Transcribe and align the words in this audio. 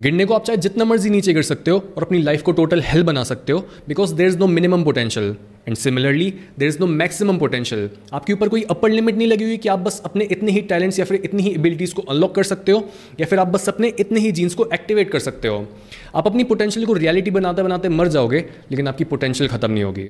गिरने 0.00 0.24
को 0.24 0.34
आप 0.34 0.44
चाहे 0.44 0.56
जितना 0.56 0.84
मर्ज़ी 0.84 1.10
नीचे 1.10 1.32
गिर 1.34 1.42
सकते 1.42 1.70
हो 1.70 1.78
और 1.96 2.02
अपनी 2.02 2.18
लाइफ 2.22 2.42
को 2.42 2.52
टोटल 2.52 2.80
हेल 2.86 3.02
बना 3.02 3.22
सकते 3.24 3.52
हो 3.52 3.58
because 3.88 4.14
there 4.14 4.26
is 4.26 4.36
no 4.38 4.46
minimum 4.46 4.84
potential 4.84 5.34
and 5.66 5.76
similarly 5.76 6.30
there 6.58 6.68
is 6.68 6.78
no 6.80 6.86
maximum 6.86 7.38
potential 7.38 7.88
आपके 8.14 8.32
ऊपर 8.32 8.48
कोई 8.48 8.62
अपर 8.70 8.90
लिमिट 8.90 9.16
नहीं 9.16 9.28
लगी 9.28 9.44
हुई 9.44 9.56
कि 9.56 9.68
आप 9.68 9.78
बस 9.78 10.00
अपने 10.04 10.24
इतने 10.32 10.52
ही 10.52 10.60
टैलेंट्स 10.70 10.98
या 10.98 11.04
फिर 11.04 11.20
इतनी 11.24 11.42
ही 11.42 11.50
एबिलिटीज़ 11.50 11.94
को 11.94 12.02
अनलॉक 12.02 12.34
कर 12.34 12.42
सकते 12.44 12.72
हो, 12.72 12.88
या 13.20 13.26
फिर 13.26 13.38
आप 13.38 13.48
बस 13.48 13.68
अपने 13.68 13.92
इतने 14.00 14.20
ही 14.20 14.32
जीन्स 14.32 14.54
को 14.54 14.68
एक्टिवेट 14.74 15.10
कर 15.10 15.18
सकते 15.18 15.48
हो. 15.48 15.66
आप 16.14 16.26
अपनी 16.26 16.44
पोटेंशियल 16.44 16.86
को 16.86 16.92
रियलिटी 16.92 17.30
बनाते 17.30 17.62
बनाते 17.62 17.88
मर 17.88 18.08
जाओगे, 18.08 18.44
लेकिन 18.70 18.88
आपकी 18.88 19.04
पोटेंशियल 19.04 19.50
खत्म 19.50 19.72
नहीं 19.72 19.84
होगी. 19.84 20.08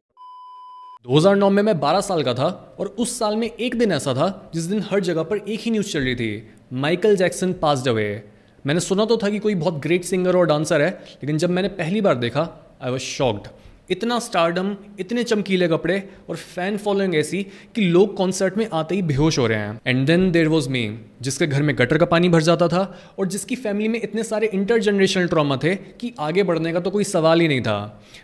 2009 1.04 1.50
में 1.50 1.62
मैं 1.62 1.80
12 1.80 2.00
साल 2.04 2.22
का 2.22 2.34
था 2.34 2.76
और 2.78 2.94
उस 2.98 3.18
साल 3.18 3.36
में 3.36 3.50
एक 3.50 3.78
दिन 3.78 3.92
ऐसा 3.92 4.14
था 4.14 4.50
जिस 4.54 4.64
दिन 4.64 4.84
हर 4.90 5.00
जगह 5.02 5.22
पर 5.22 5.36
एक 5.38 5.60
ही 5.60 5.70
न्यूज़ 5.70 5.92
चल 5.92 6.00
रही 6.00 6.14
थी. 6.14 6.48
माइकल 6.72 7.16
जैक्सन 7.16 7.52
पास्ड 7.62 7.88
अवे 7.88 8.10
मैंने 8.68 8.80
सुना 8.80 9.04
तो 9.04 9.16
था 9.16 9.28
कि 9.30 9.38
कोई 9.38 9.54
बहुत 9.56 9.80
ग्रेट 9.82 10.04
सिंगर 10.04 10.36
और 10.36 10.46
डांसर 10.46 10.80
है, 10.80 10.90
लेकिन 10.90 11.38
जब 11.38 11.50
मैंने 11.50 11.68
पहली 11.76 12.00
बार 12.00 12.14
देखा 12.16 12.48
आई 12.82 12.90
वॉज़ 12.90 13.02
शॉक्ड 13.02 13.48
इतना 13.90 14.18
स्टारडम 14.18 14.74
इतने 15.00 15.22
चमकीले 15.24 15.66
कपड़े 15.68 15.94
और 16.28 16.36
फ़ैन 16.36 16.76
फॉलोइंग 16.76 17.14
ऐसी 17.14 17.42
कि 17.74 17.80
लोग 17.82 18.16
कॉन्सर्ट 18.16 18.56
में 18.58 18.66
आते 18.70 18.94
ही 18.94 19.02
बेहोश 19.02 19.38
हो 19.38 19.46
रहे 19.46 19.58
हैं। 19.58 19.80
And 19.86 20.06
then 20.06 20.30
there 20.32 20.48
was 20.48 20.68
me 20.68 20.82
जिसके 21.22 21.46
घर 21.46 21.62
में 21.62 21.74
गटर 21.78 21.98
का 21.98 22.06
पानी 22.06 22.28
भर 22.28 22.42
जाता 22.42 22.68
था 22.68 22.82
और 23.18 23.28
जिसकी 23.28 23.56
फैमिली 23.56 23.88
में 23.88 24.00
इतने 24.00 24.22
सारे 24.24 24.50
इंटर 24.54 24.78
जनरेशनल 24.80 25.28
ट्रामा 25.28 25.56
थे 25.56 25.74
कि 25.74 26.12
आगे 26.20 26.42
बढ़ने 26.42 26.72
का 26.72 26.80
तो 26.80 26.90
कोई 26.90 27.04
सवाल 27.04 27.40
ही 27.40 27.48
नहीं 27.48 27.60
था। 27.60 27.78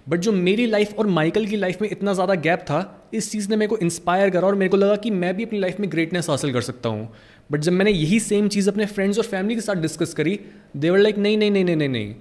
बट 0.08 0.20
जो 0.20 0.32
मेरी 0.32 0.66
लाइफ 0.66 0.98
और 0.98 1.06
माइकल 1.08 1.46
की 1.46 1.56
लाइफ 1.56 1.82
में 1.82 1.88
इतना 1.90 2.12
ज़्यादा 2.12 2.34
गैप 2.36 2.60
था, 2.60 3.08
इस 3.14 3.30
चीज़ 3.32 3.48
ने 3.50 3.56
मेरे 3.56 3.68
को 3.68 3.78
इंस्पायर 3.78 4.30
करा 4.30 4.46
और 4.46 4.54
मेरे 4.54 4.68
को 4.68 4.76
लगा 4.76 4.96
कि 4.96 5.10
मैं 5.12 5.36
भी 5.36 5.44
अपनी 5.44 5.58
लाइफ 5.58 5.80
में 5.80 5.90
ग्रेटनेस 5.92 6.30
हासिल 6.30 6.52
कर 6.52 6.60
सकता 6.62 6.88
हूँ। 6.88 7.12
बट 7.50 7.60
जब 7.60 7.72
मैंने 7.72 7.90
यही 7.90 8.20
सेम 8.20 8.48
चीज़ 8.48 8.70
अपने 8.70 8.86
फ्रेंड्स 8.86 9.18
और 9.18 9.24
फैमिली 9.24 9.54
के 9.54 9.60
साथ 9.60 9.74
डिस्कस 9.74 10.14
करी 10.14 10.38
देवर 10.76 10.98
लाइक 10.98 11.18
नहीं 11.18 11.38
नहीं 11.38 11.50
नहीं 11.50 11.64
नहीं 11.64 11.76
नहीं 11.76 11.88
नहीं, 11.88 12.14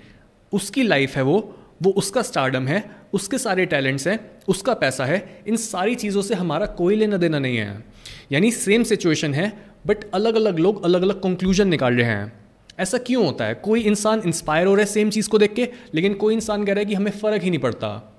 उसकी 0.53 0.83
लाइफ 0.83 1.15
है 1.15 1.23
वो 1.23 1.59
वो 1.83 1.91
उसका 1.91 2.21
स्टारडम 2.21 2.67
है, 2.67 2.83
उसके 3.13 3.37
सारे 3.37 3.65
टैलेंट्स 3.65 4.07
हैं, 4.07 4.19
उसका 4.47 4.73
पैसा 4.73 5.05
है, 5.05 5.43
इन 5.47 5.55
सारी 5.55 5.95
चीज़ों 5.95 6.21
से 6.21 6.35
हमारा 6.35 6.65
कोई 6.65 6.95
लेना 6.95 7.17
देना 7.17 7.39
नहीं 7.39 7.57
है। 7.57 7.83
यानी 8.31 8.51
सेम 8.51 8.83
सिचुएशन 8.83 9.33
है 9.33 9.51
बट 9.87 10.03
अलग 10.13 10.35
अलग 10.35 10.59
लोग 10.59 10.83
अलग 10.83 11.01
अलग 11.01 11.21
कंक्लूजन 11.21 11.67
निकाल 11.67 11.93
रहे 11.93 12.05
हैं। 12.05 12.33
ऐसा 12.79 12.97
क्यों 12.97 13.25
होता 13.25 13.45
है? 13.45 13.53
कोई 13.55 13.81
इंसान 13.81 14.21
इंस्पायर 14.25 14.67
हो 14.67 14.75
रहा 14.75 14.85
है 14.85 14.91
सेम 14.91 15.09
चीज़ 15.09 15.29
को 15.29 15.37
देख 15.37 15.53
के, 15.53 15.67
लेकिन 15.95 16.13
कोई 16.13 16.33
इंसान 16.33 16.65
कह 16.65 16.73
रहा 16.73 16.79
है 16.79 16.85
कि 16.85 16.93
हमें 16.93 17.11
फ़र्क 17.11 17.43
ही 17.43 17.49
नहीं 17.49 17.59
पड़ता। 17.59 18.13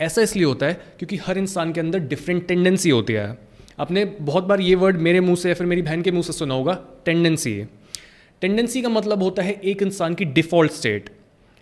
ऐसा 0.00 0.22
इसलिए 0.22 0.44
होता 0.44 0.66
है 0.66 0.74
क्योंकि 0.98 1.16
हर 1.16 1.38
इंसान 1.38 1.72
के 1.72 1.80
अंदर 1.80 1.98
डिफरेंट 1.98 2.46
टेंडेंसी 2.48 2.90
होती 2.90 3.12
है। 3.12 3.43
आपने 3.78 4.04
बहुत 4.04 4.44
बार 4.44 4.60
ये 4.60 4.74
वर्ड 4.74 4.96
मेरे 4.96 5.20
मुँह 5.20 5.36
से 5.36 5.48
या 5.48 5.54
फिर 5.54 5.66
मेरी 5.66 5.82
बहन 5.82 6.02
के 6.02 6.10
मुँह 6.10 6.22
से 6.22 6.32
सुना 6.32 6.54
होगा 6.54 6.78
टेंडेंसी 7.04 7.52
है। 7.52 7.68
टेंडेंसी 8.42 8.82
का 8.82 8.88
मतलब 8.88 9.22
होता 9.22 9.42
है 9.42 9.52
एक 9.64 9.82
इंसान 9.82 10.14
की 10.14 10.24
डिफ़ॉल्ट 10.24 10.72
स्टेट 10.72 11.10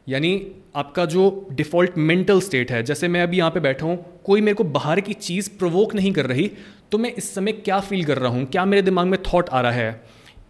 यानी 0.06 0.30
आपका 0.76 1.04
जो 1.04 1.48
डिफ़ॉल्ट 1.52 1.98
मेंटल 1.98 2.40
स्टेट 2.40 2.70
है, 2.72 2.82
जैसे 2.82 3.08
मैं 3.08 3.22
अभी 3.22 3.38
यहाँ 3.38 3.50
पे 3.50 3.60
बैठा 3.60 3.86
हूँ, 3.86 3.96
कोई 4.24 4.40
मेरे 4.40 4.54
को 4.54 4.64
बाहर 4.66 5.00
की 5.00 5.12
चीज़ 5.14 5.50
प्रोवोक 5.58 5.94
नहीं 5.94 6.12
कर 6.12 6.26
रही 6.26 6.50
तो 6.92 6.98
मैं 6.98 7.12
इस 7.12 7.34
समय 7.34 7.52
क्या 7.54 7.78
फील 7.80 8.04
कर 8.04 8.18
रहा 8.18 8.30
हूँ, 8.32 8.44
क्या 8.46 8.64
मेरे 8.64 8.82
दिमाग 8.82 9.06
में 9.06 9.18
थॉट 9.24 9.48
आ 9.48 9.60
रहा 9.60 9.72
है? 9.72 10.00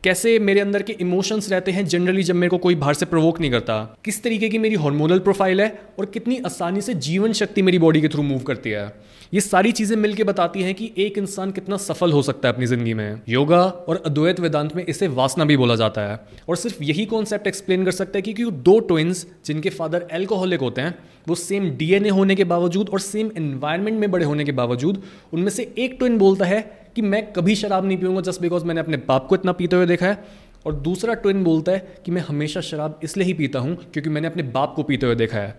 कैसे 0.04 0.38
मेरे 0.38 0.60
अंदर 0.60 0.82
के 0.82 0.92
इमोशंस 0.92 1.50
रहते 1.50 1.70
हैं 1.70 1.84
जनरली 1.86 2.22
जब 2.22 2.34
मेरे 2.34 2.50
को 2.50 2.58
कोई 2.58 2.74
बाहर 2.74 2.94
से 2.94 3.06
प्रोवोक 3.06 3.40
नहीं 3.40 3.50
करता? 3.50 3.96
किस 4.04 4.22
तरीके 4.22 4.48
की 4.48 4.58
मेरी 4.58 4.74
हार्मोनल 4.74 5.18
प्रोफ़ाइल 5.18 5.60
है 5.60 5.68
और 5.98 6.06
कितनी 6.06 6.38
आसानी 6.46 6.80
से 6.80 6.94
जीवन 6.94 7.32
शक्ति 7.32 7.62
मेरी 7.62 7.78
बॉडी 7.78 8.00
के 8.00 8.08
थ्रू 8.08 8.22
मूव 8.22 8.38
करती 8.38 8.70
है? 8.70 8.92
ये 9.34 9.40
सारी 9.40 9.72
चीज़ें 9.72 9.96
मिलकर 9.96 10.24
बताती 10.24 10.62
हैं 10.62 10.74
कि 10.74 10.90
एक 10.98 11.18
इंसान 11.18 11.50
कितना 11.50 11.76
सफल 11.76 12.12
हो 12.12 12.22
सकता 12.22 12.48
है 12.48 12.54
अपनी 12.54 12.66
ज़िंदगी 12.66 12.94
में। 12.94 13.20
योगा 13.28 13.62
और 13.62 14.02
अद्वैत 14.06 14.40
वेदांत 14.40 14.76
में 14.76 14.84
इसे 14.84 15.08
वासना 15.08 15.44
भी 15.44 15.56
बोला 15.56 15.76
जाता 15.76 16.00
है। 16.00 16.20
और 16.48 16.56
सिर्फ़ 16.56 16.82
यही 16.82 17.04
कॉन्सेप्ट 17.06 17.46
एक्सप्लेन 17.46 17.84
कर 17.84 17.90
सकता 17.90 18.18
है 18.18 18.22
कि 18.22 18.44
दो 18.44 18.78
ट्विंस 18.80 19.26
जिनके 19.46 19.70
फादर 19.70 20.06
एल्कोहलिक 20.12 20.60
होते 20.60 20.80
हैं, 20.80 20.98
वो 21.28 21.34
सेम 21.34 21.70
डीएनए 21.70 22.08
होने 22.08 22.34
के 22.34 22.44
बावजूद 22.44 22.88
और 22.88 23.00
सेम 23.00 23.30
एनवायरनमेंट 23.36 23.98
में 24.00 24.10
बड़े 24.10 24.24
होने 24.24 24.44
के 24.44 24.52
बावजूद, 24.52 25.02
उनमें 25.32 25.50
से 25.50 25.72
एक 25.78 25.96
ट्विन 25.98 26.18
बोलता 26.18 26.44
है 26.44 26.81
कि 26.96 27.02
मैं 27.02 27.32
कभी 27.32 27.54
शराब 27.54 27.86
नहीं 27.86 27.98
पीऊँगा 27.98 28.20
जस्ट 28.20 28.40
बिकॉज़ 28.40 28.64
मैंने 28.64 28.80
अपने 28.80 28.96
बाप 29.08 29.26
को 29.26 29.34
इतना 29.34 29.52
पीते 29.52 29.76
हुए 29.76 29.86
देखा 29.86 30.06
है। 30.06 30.24
और 30.66 30.74
दूसरा 30.74 31.14
ट्विन 31.14 31.44
बोलता 31.44 31.72
है 31.72 31.94
कि 32.04 32.10
मैं 32.10 32.22
हमेशा 32.22 32.60
शराब 32.60 33.00
इसलिए 33.04 33.26
ही 33.26 33.32
पीता 33.34 33.58
हूँ 33.58 33.76
क्योंकि 33.92 34.10
मैंने 34.10 34.28
अपने 34.28 34.42
बाप 34.42 34.74
को 34.76 34.82
पीते 34.82 35.06
हुए 35.06 35.14
देखा 35.14 35.38
है। 35.38 35.54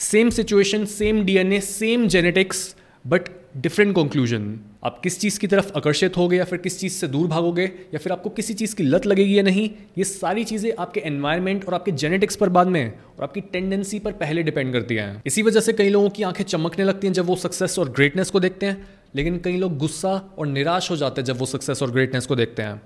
Same 0.00 0.30
situation 0.30 0.84
same 0.84 1.24
DNA 1.24 1.60
same 1.60 2.06
genetics 2.08 2.74
but 3.04 3.28
different 3.56 3.94
conclusion 3.96 4.58
आप 4.84 5.00
किस 5.04 5.18
चीज़ 5.20 5.38
की 5.40 5.46
तरफ़ 5.46 5.72
आकर्षित 5.76 6.16
होगे 6.16 6.36
या 6.36 6.44
फिर 6.44 6.58
किस 6.58 6.78
चीज़ 6.80 6.92
से 6.92 7.08
दूर 7.08 7.26
भागोगे 7.28 7.64
या 7.64 7.98
फिर 7.98 8.12
आपको 8.12 8.30
किसी 8.30 8.54
चीज़ 8.54 8.74
की 8.76 8.82
लत 8.82 9.06
लगेगी 9.06 9.36
या 9.38 9.42
नहीं, 9.42 9.68
ये 9.98 10.04
सारी 10.04 10.44
चीज़ें 10.44 10.72
आपके 10.78 11.00
एनवायरनमेंट 11.00 11.64
और 11.64 11.74
आपके 11.74 11.92
जेनेटिक्स 11.92 12.36
पर 12.36 12.48
बाद 12.48 12.66
में 12.66 12.92
और 13.18 13.24
आपकी 13.24 13.40
टेंडेंसी 13.40 13.98
पर 13.98 14.12
पहले 14.12 14.42
डिपेंड 14.42 14.72
करती 14.72 14.94
हैं। 14.94 15.22
इसी 15.26 15.42
वजह 15.42 15.60
से 15.60 15.72
कई 15.72 15.88
लोगों 15.88 16.10
की 16.10 16.22
आँखें 16.22 16.44
चमकने 16.44 16.84
लगती 16.84 17.06
हैं 17.06 17.14
जब 17.14 17.26
वो 17.26 17.36
सक्सेस 17.36 17.78
और 17.78 17.88
ग्रेटनेस 17.88 18.30
को 18.30 18.40
देखते 18.40 18.66
हैं। 18.66 18.88
लेकिन 19.14 19.38
कई 19.38 19.56
लोग 19.56 19.76
गुस्सा 19.78 20.10
और 20.38 20.46
निराश 20.46 20.90
हो 20.90 20.96
जाते 20.96 21.20
हैं 21.20 21.26
जब 21.26 21.38
वो 21.38 21.46
सक्सेस 21.46 21.82
और 21.82 21.90
ग्रेटनेस 21.90 22.26
को 22.26 22.36
देखते 22.36 22.62
हैं। 22.62 22.80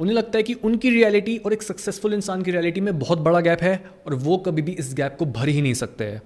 उन्हें 0.00 0.14
लगता 0.16 0.38
है 0.38 0.42
कि 0.42 0.54
उनकी 0.54 0.90
रियलिटी 0.90 1.36
और 1.36 1.52
एक 1.52 1.62
सक्सेसफुल 1.62 2.14
इंसान 2.14 2.42
की 2.42 2.50
रियलिटी 2.50 2.80
में 2.80 2.98
बहुत 2.98 3.18
बड़ा 3.18 3.40
गैप 3.40 3.62
है 3.62 3.74
और 4.06 4.14
वो 4.14 4.36
कभी 4.36 4.62
भी 4.62 4.72
इस 4.72 4.94
गैप 4.94 5.16
को 5.18 5.26
भर 5.26 5.48
ही 5.48 5.62
नहीं 5.62 5.74
सकते। 5.74 6.18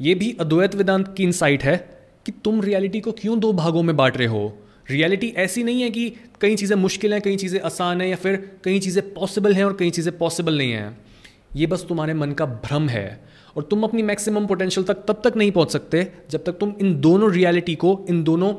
ये 0.00 0.14
भी 0.14 0.36
अद्वैत 0.40 0.74
वेदांत 0.74 1.14
की 1.16 1.24
इंसाइट 1.24 1.62
है 1.62 1.76
कि 2.26 2.32
तुम 2.44 2.60
रियलिटी 2.60 3.00
को 3.00 3.12
क्यों 3.12 3.38
दो 3.40 3.52
भागों 3.52 3.82
में 3.82 3.96
बांट 3.96 4.16
रहे 4.16 4.26
हो? 4.26 4.58
रियलिटी 4.90 5.28
ऐसी 5.36 5.62
नहीं 5.62 5.82
है 5.82 5.90
कि 5.90 6.08
कई 6.40 6.56
चीज़ें 6.56 6.76
मुश्किल 6.76 7.12
हैं, 7.12 7.20
कई 7.22 7.36
चीज़ें 7.36 7.60
आसान 7.60 8.00
हैं 8.00 8.08
या 8.08 8.16
फिर 8.16 8.36
कई 8.64 8.78
चीज़ें 8.78 9.12
पॉसिबल 9.14 9.54
हैं 9.54 9.64
और 9.64 9.76
कई 9.80 9.90
चीज़ें 9.90 10.16
पॉसिबल 10.18 10.58
नहीं 10.58 10.72
हैं। 10.72 10.98
ये 11.56 11.66
बस 11.66 11.84
तुम्हारे 11.88 12.14
मन 12.14 12.32
का 12.32 12.46
भ्रम 12.46 12.88
है 12.88 13.20
और 13.56 13.62
तुम 13.62 13.82
अपनी 13.84 14.02
मैक्सिमम 14.02 14.46
पोटेंशियल 14.46 14.86
तक 14.86 15.04
तब 15.08 15.20
तक 15.24 15.36
नहीं 15.36 15.50
पहुँच 15.52 15.70
सकते 15.70 16.06
जब 16.30 16.44
तक 16.44 16.52
तुम 16.52 16.74
इन 16.80 17.00
दोनों 17.00 17.30
रियलिटी 17.32 17.74
को, 17.74 18.04
इन 18.08 18.22
दोनों 18.24 18.54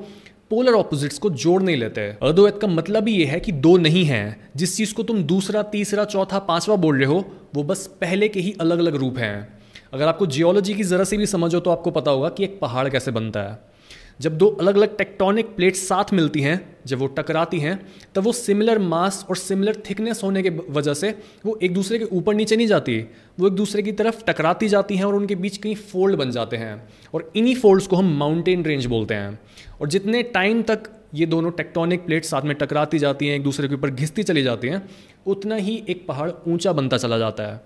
पोलर 0.50 0.74
ऑपोजिट्स 0.74 1.18
को 1.20 1.30
जोड़ 1.30 1.62
नहीं 1.64 1.78
लेते 1.78 2.02
अद्वैत 2.24 2.59
का 2.62 2.68
मतलब 2.68 3.08
ही 3.08 3.14
ये 3.14 3.26
है 3.26 3.40
कि 3.40 3.52
दो 3.52 3.78
नहीं 3.78 4.06
है। 4.06 4.50
जिस 4.56 4.78
चीज़ 4.78 4.94
को 4.94 5.04
तुम 5.04 5.24
दूसरा, 5.24 5.64
तीसरा, 5.64 6.06
चौथा, 6.06 6.40
पांचवा 6.40 6.76
बोल 6.76 6.98
रहे 6.98 7.08
हो, 7.08 7.26
वो 7.56 7.64
बस 7.64 7.88
पहले 8.02 8.28
के 8.28 8.40
ही 8.40 8.56
अलग 8.62 8.80
अलग 8.80 8.96
रूप 8.96 9.18
हैं। 9.18 9.62
अगर 9.94 10.08
आपको 10.08 10.26
जियोलॉजी 10.26 10.74
की 10.74 10.84
ज़रा 10.84 11.04
से 11.04 11.18
भी 11.18 11.26
समझो 11.26 11.59
तो 11.59 11.72
आपको 11.72 11.92
पता 11.92 12.12
होगा 12.12 12.30
कि 12.30 12.44
एक 12.44 12.59
पहाड़ 12.59 12.90
कैसे 12.90 13.12
बनता 13.12 13.42
है। 13.42 13.72
जब 14.22 14.38
दो 14.38 14.47
अलग 14.47 14.75
अलग 14.75 14.97
टेक्टोनिक 14.97 15.46
प्लेट्स 15.46 15.88
साथ 15.88 16.13
मिलती 16.13 16.41
हैं, 16.41 16.75
जब 16.85 17.00
वो 17.00 17.07
टकराती 17.07 17.59
हैं, 17.59 17.88
तब 18.16 18.24
वो 18.24 18.31
सिमिलर 18.31 18.79
मास 18.79 19.25
और 19.29 19.38
सिमिलर 19.38 19.75
थिकनेस 19.90 20.22
होने 20.24 20.44
के 20.44 20.50
वजह 20.50 20.94
से 20.94 21.19
वो 21.46 21.59
एक 21.63 21.74
दूसरे 21.74 22.00
के 22.00 22.06
ऊपर 22.06 22.34
नीचे 22.35 22.56
नहीं 22.56 22.68
जाती, 22.68 23.06
वो 23.40 23.47
एक 23.47 23.53
दूसरे 23.53 23.84
की 23.84 23.91
तरफ़ 23.91 24.24
टकराती 24.25 24.68
जाती 24.68 24.96
हैं 24.96 25.03
और 25.03 25.16
उनके 25.16 25.35
बीच 25.35 25.57
कई 25.57 25.75
फोल्ड 25.75 26.16
बन 26.16 26.31
जाते 26.31 26.57
हैं। 26.57 26.90
और 27.13 27.31
इन्हीं 27.35 27.56
फोल्ड्स 27.56 27.88
को 27.88 27.96
हम 27.96 28.18
माउंटेन 28.18 28.66
रेंज 28.66 28.85
बोलते 28.85 29.13
हैं। 29.13 29.40
और 29.81 29.88
जितने 29.88 30.24
टाइम 30.24 30.62
तक 30.62 30.84
ये 31.16 31.25
दोनों 31.25 31.51
टेक्टोनिक 31.51 32.06
प्लेट्स 32.06 32.30
साथ 32.30 32.41
में 32.41 32.56
टकराती 32.56 33.00
जाती 33.00 33.28
हैं, 33.28 33.35
एक 33.35 33.44
दूसरे 33.44 33.68
के 33.68 33.75
ऊपर 33.75 33.90
घिसती 33.90 34.24
चली 34.24 34.44
जाती 34.44 34.68
हैं, 34.68 34.90
उतना 35.28 35.56
ही 35.56 35.84
एक 35.90 36.07
पहाड़ 36.07 36.31
ऊँचा 36.47 36.74
बनता 36.74 36.97
चला 36.97 37.18
जाता 37.18 37.44
है। 37.44 37.62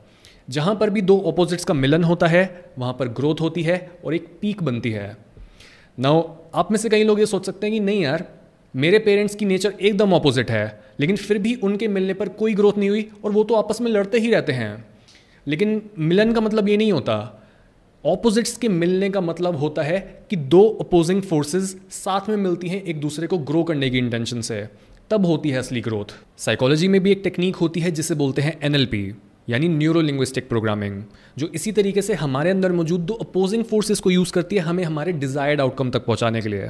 जहाँ 0.49 0.75
पर 0.75 0.89
भी 0.89 1.01
दो 1.01 1.21
ऑपोजिट्स 1.21 1.65
का 1.65 1.73
मिलन 1.73 2.03
होता 2.03 2.27
है, 2.27 2.71
वहाँ 2.79 2.93
पर 2.93 3.07
ग्रोथ 3.07 3.35
होती 3.41 3.63
है 3.63 3.91
और 4.05 4.15
एक 4.15 4.27
पीक 4.41 4.63
बनती 4.63 4.91
है। 4.91 5.26
नाउ 5.99 6.35
आप 6.55 6.71
में 6.71 6.77
से 6.77 6.89
कई 6.89 7.03
लोग 7.03 7.19
ये 7.19 7.25
सोच 7.25 7.45
सकते 7.45 7.67
हैं 7.67 7.73
कि 7.73 7.79
नहीं 7.79 8.01
यार, 8.01 8.23
मेरे 8.75 8.99
पेरेंट्स 8.99 9.35
की 9.35 9.45
नेचर 9.45 9.73
एकदम 9.81 10.13
ऑपोजिट 10.13 10.51
है, 10.51 10.83
लेकिन 10.99 11.15
फिर 11.15 11.37
भी 11.37 11.55
उनके 11.55 11.87
मिलने 11.87 12.13
पर 12.13 12.29
कोई 12.29 12.53
ग्रोथ 12.53 12.73
नहीं 12.77 12.89
हुई 12.89 13.09
और 13.25 13.31
वो 13.31 13.43
तो 13.43 13.55
आपस 13.55 13.81
में 13.81 13.91
लड़ते 13.91 14.19
ही 14.19 14.31
रहते 14.31 14.51
हैं। 14.51 14.85
लेकिन 15.47 15.81
मिलन 15.99 16.33
का 16.33 16.41
मतलब 16.41 16.69
ये 16.69 16.77
नहीं 16.77 16.91
होता। 16.91 17.43
ऑपोजिट्स 18.05 18.57
के 18.57 18.67
मिलने 18.67 19.09
का 19.09 19.21
मतलब 19.21 19.55
होता 19.55 19.81
है 19.81 20.25
कि 20.29 20.35
दो 20.35 20.67
अपोजिंग 20.81 21.21
फोर्सेस 21.21 21.77
साथ 21.89 22.29
में 22.29 22.37
मिलती 22.37 22.67
हैं 22.67 22.81
एक 22.83 23.01
दूसरे 23.01 23.27
को 23.27 23.37
ग्रो 23.37 23.63
करने 23.63 23.89
की 23.89 23.97
इंटेंशन 23.97 24.41
से। 24.41 24.67
तब 25.09 25.25
होती 25.25 25.49
है 25.49 25.59
असली 25.59 25.81
ग्रोथ 25.81 26.15
साइकोलॉजी 26.37 26.87
में 26.87 27.01
भी 27.01 27.11
एक 27.11 27.21
टेक्निक 27.23 27.55
होती 27.55 27.79
है 27.79 27.91
जिसे 27.91 28.15
बोलते 28.15 28.41
हैं 28.41 28.57
एनएलपी 28.63 29.13
यानी 29.47 29.67
न्यूरो 29.67 30.01
लिंग्विस्टिक 30.01 30.47
प्रोग्रामिंग 30.49 31.01
जो 31.37 31.47
इसी 31.55 31.71
तरीके 31.71 32.01
से 32.01 32.13
हमारे 32.13 32.49
अंदर 32.49 32.71
मौजूद 32.71 33.01
दो 33.01 33.13
अपोजिंग 33.15 33.63
फोर्सेस 33.63 33.99
को 33.99 34.11
यूज़ 34.11 34.31
करती 34.33 34.55
है 34.55 34.61
हमें 34.61 34.83
हमारे 34.83 35.11
डिज़ायर्ड 35.13 35.61
आउटकम 35.61 35.89
तक 35.89 36.05
पहुँचाने 36.05 36.41
के 36.41 36.49
लिए। 36.49 36.69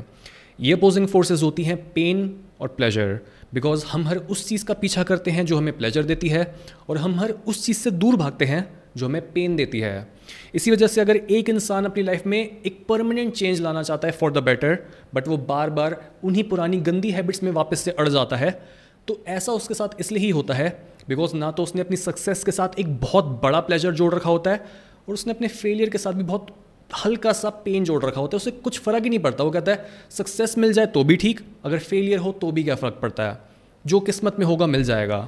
ये 0.59 0.73
अपोजिंग 0.73 1.07
फोर्सेस 1.07 1.43
होती 1.43 1.63
हैं 1.63 1.77
पेन 1.93 2.33
और 2.61 2.67
प्लेजर 2.67 3.19
बिकॉज़ 3.53 3.85
हम 3.85 4.07
हर 4.07 4.17
उस 4.17 4.47
चीज़ 4.47 4.65
का 4.65 4.73
पीछा 4.73 5.03
करते 5.03 5.31
हैं 5.31 5.45
जो 5.45 5.57
हमें 5.57 5.77
प्लेजर 5.77 6.03
देती 6.03 6.29
है, 6.29 6.53
और 6.89 6.97
हम 6.97 7.19
हर 7.19 7.31
उस 7.47 7.65
चीज़ 7.65 7.77
से 7.77 7.91
दूर 7.93 8.15
भागते 8.15 8.45
हैं 8.45 8.67
जो 8.97 9.05
हमें 9.05 9.21
पेन 9.33 9.55
देती 9.55 9.79
है। 9.79 10.07
इसी 10.55 10.71
वजह 10.71 10.87
से 10.87 11.01
अगर 11.01 11.15
एक 11.15 11.49
इंसान 11.49 11.85
अपनी 11.85 12.03
लाइफ 12.03 12.25
में 12.27 12.39
एक 12.39 12.85
परमानेंट 12.89 13.33
चेंज 13.33 13.61
लाना 13.61 13.83
चाहता 13.83 14.07
है 14.07 14.13
फॉर 14.13 14.31
द 14.31 14.43
बेटर 14.43 14.77
बट 15.15 15.27
वो 15.27 15.37
बार 15.49 15.69
बार 15.69 16.01
उन्हीं 16.23 16.43
पुरानी 16.43 16.77
गंदी 16.81 17.11
हैबिट्स 17.11 17.43
में 17.43 17.51
वापस 17.51 17.79
से 17.79 17.91
अड़ 17.91 18.07
जाता 18.09 18.35
है 18.35 18.59
तो 19.07 19.19
ऐसा 19.27 19.51
उसके 19.51 19.73
साथ 19.73 19.99
इसलिए 19.99 20.23
ही 20.23 20.29
होता 20.31 20.53
है 20.53 20.69
बिकॉज़ 21.09 21.35
ना 21.35 21.51
तो 21.51 21.63
उसने 21.63 21.81
अपनी 21.81 21.97
सक्सेस 21.97 22.43
के 22.43 22.51
साथ 22.51 22.79
एक 22.79 22.99
बहुत 23.01 23.25
बड़ा 23.43 23.59
प्लेजर 23.61 23.91
जोड़ 23.93 24.13
रखा 24.13 24.29
होता 24.29 24.51
है, 24.51 24.65
और 25.07 25.13
उसने 25.13 25.33
अपने 25.33 25.47
फेलियर 25.49 25.89
के 25.89 25.97
साथ 25.97 26.13
भी 26.13 26.23
बहुत 26.23 26.47
हल्का 26.89 27.31
सा 27.33 27.49
पेन 27.65 27.83
जोड़ 27.83 28.03
रखा 28.05 28.21
होता 28.21 28.35
है, 28.35 28.37
उसे 28.37 28.51
कुछ 28.53 28.79
फ़र्क 28.79 29.03
ही 29.03 29.09
नहीं 29.09 29.19
पड़ता। 29.19 29.43
वो 29.43 29.51
कहता 29.51 29.71
है 29.71 29.85
सक्सेस 30.11 30.57
मिल 30.57 30.73
जाए 30.73 30.85
तो 30.87 31.03
भी 31.03 31.15
ठीक, 31.15 31.41
अगर 31.65 31.79
फेलियर 31.79 32.19
हो 32.19 32.31
तो 32.31 32.51
भी 32.51 32.63
क्या 32.63 32.75
फ़र्क 32.75 32.99
पड़ता 33.01 33.23
है? 33.23 33.39
जो 33.85 33.99
किस्मत 34.01 34.39
में 34.39 34.45
होगा 34.45 34.67
मिल 34.67 34.83
जाएगा। 34.83 35.27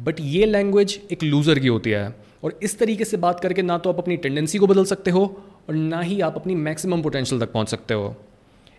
बट 0.00 0.20
ये 0.20 0.46
लैंग्वेज 0.46 1.00
एक 1.12 1.22
लूज़र 1.22 1.58
की 1.58 1.68
होती 1.68 1.90
है, 1.90 2.14
और 2.44 2.58
इस 2.62 2.78
तरीके 2.78 3.04
से 3.04 3.16
बात 3.18 3.40
करके 3.40 3.62
ना 3.62 3.78
तो 3.78 3.90
आप 3.90 3.98
अपनी 3.98 4.16
टेंडेंसी 4.18 4.58
को 4.58 4.66
बदल 4.66 4.84
सकते 4.84 5.10
हो, 5.10 5.24
और 5.68 5.74
ना 5.74 6.00
ही 6.00 6.20
आप 6.20 6.36
अपनी 6.36 6.54
मैक्सिमम 6.56 7.02
पोटेंशियल 7.02 7.40
तक 7.40 7.52
पहुँच 7.52 7.68
सकते 7.68 7.94
हो। 7.94 8.14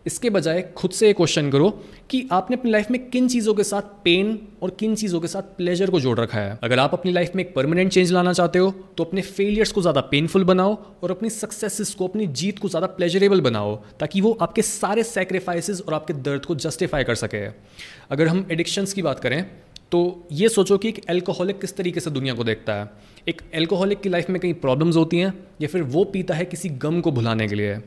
इसके 0.07 0.29
बजाय 0.29 0.61
खुद 0.77 0.91
से 0.91 1.11
क्वेश्चन 1.13 1.49
करो 1.51 1.69
कि 2.09 2.27
आपने 2.31 2.57
अपनी 2.57 2.71
लाइफ 2.71 2.91
में 2.91 2.99
किन 3.09 3.27
चीज़ों 3.27 3.53
के 3.53 3.63
साथ 3.63 3.81
पेन 4.03 4.37
और 4.63 4.69
किन 4.79 4.95
चीज़ों 4.95 5.19
के 5.19 5.27
साथ 5.27 5.55
प्लेजर 5.57 5.89
को 5.89 5.99
जोड़ 5.99 6.17
रखा 6.19 6.39
है? 6.39 6.57
अगर 6.63 6.79
आप 6.79 6.93
अपनी 6.93 7.11
लाइफ 7.11 7.35
में 7.35 7.43
एक 7.43 7.53
परमानेंट 7.55 7.91
चेंज 7.91 8.11
लाना 8.11 8.33
चाहते 8.33 8.59
हो 8.59 8.71
तो 8.97 9.03
अपने 9.03 9.21
फेलियर्स 9.23 9.71
को 9.71 9.81
ज़्यादा 9.81 10.01
पेनफुल 10.07 10.43
बनाओ 10.45 10.77
और 11.03 11.11
अपनी 11.11 11.29
सक्सेसेस 11.31 11.93
को, 11.93 12.07
अपनी 12.07 12.27
जीत 12.29 12.59
को 12.59 12.69
ज़्यादा 12.69 12.87
प्लेजरेबल 12.89 13.41
बनाओ, 13.41 13.75
ताकि 13.99 14.21
वो 14.21 14.37
आपके 14.41 14.61
सारे 14.63 15.03
सेक्रीफाइसेस 15.05 15.81
और 15.81 15.93
आपके 15.93 16.13
दर्द 16.15 16.45
को 16.45 16.55
जस्टिफाई 16.57 17.03
कर 17.03 17.15
सके। 17.17 17.45
अगर 18.11 18.27
हम 18.27 18.45
एडिक्शंस 18.51 18.93
की 18.93 19.01
बात 19.01 19.19
करें 19.19 19.43
तो 19.91 19.99
ये 20.33 20.47
सोचो 20.49 20.77
कि 20.77 20.89
एक 20.89 20.99
एल्कोहलिक 21.09 21.59
किस 21.61 21.75
तरीके 21.75 21.99
से 21.99 22.11
दुनिया 22.11 22.33
को 22.33 22.43
देखता 22.43 22.73
है। 22.73 22.89
एक 23.27 23.41
एल्कोहलिक 23.55 24.01
की 24.01 24.09
लाइफ 24.09 24.29
में 24.29 24.39
कई 24.41 24.53
प्रॉब्लम्स 24.55 24.95
होती 24.95 25.17
हैं, 25.17 25.33
या 25.61 25.67
फिर 25.67 25.83
वो 25.83 26.03
पीता 26.05 26.33
है 26.35 26.45
किसी 26.45 26.69
गम 26.81 26.99
को 27.01 27.11
भुलाने 27.11 27.47
के 27.47 27.55
लिए। 27.55 27.77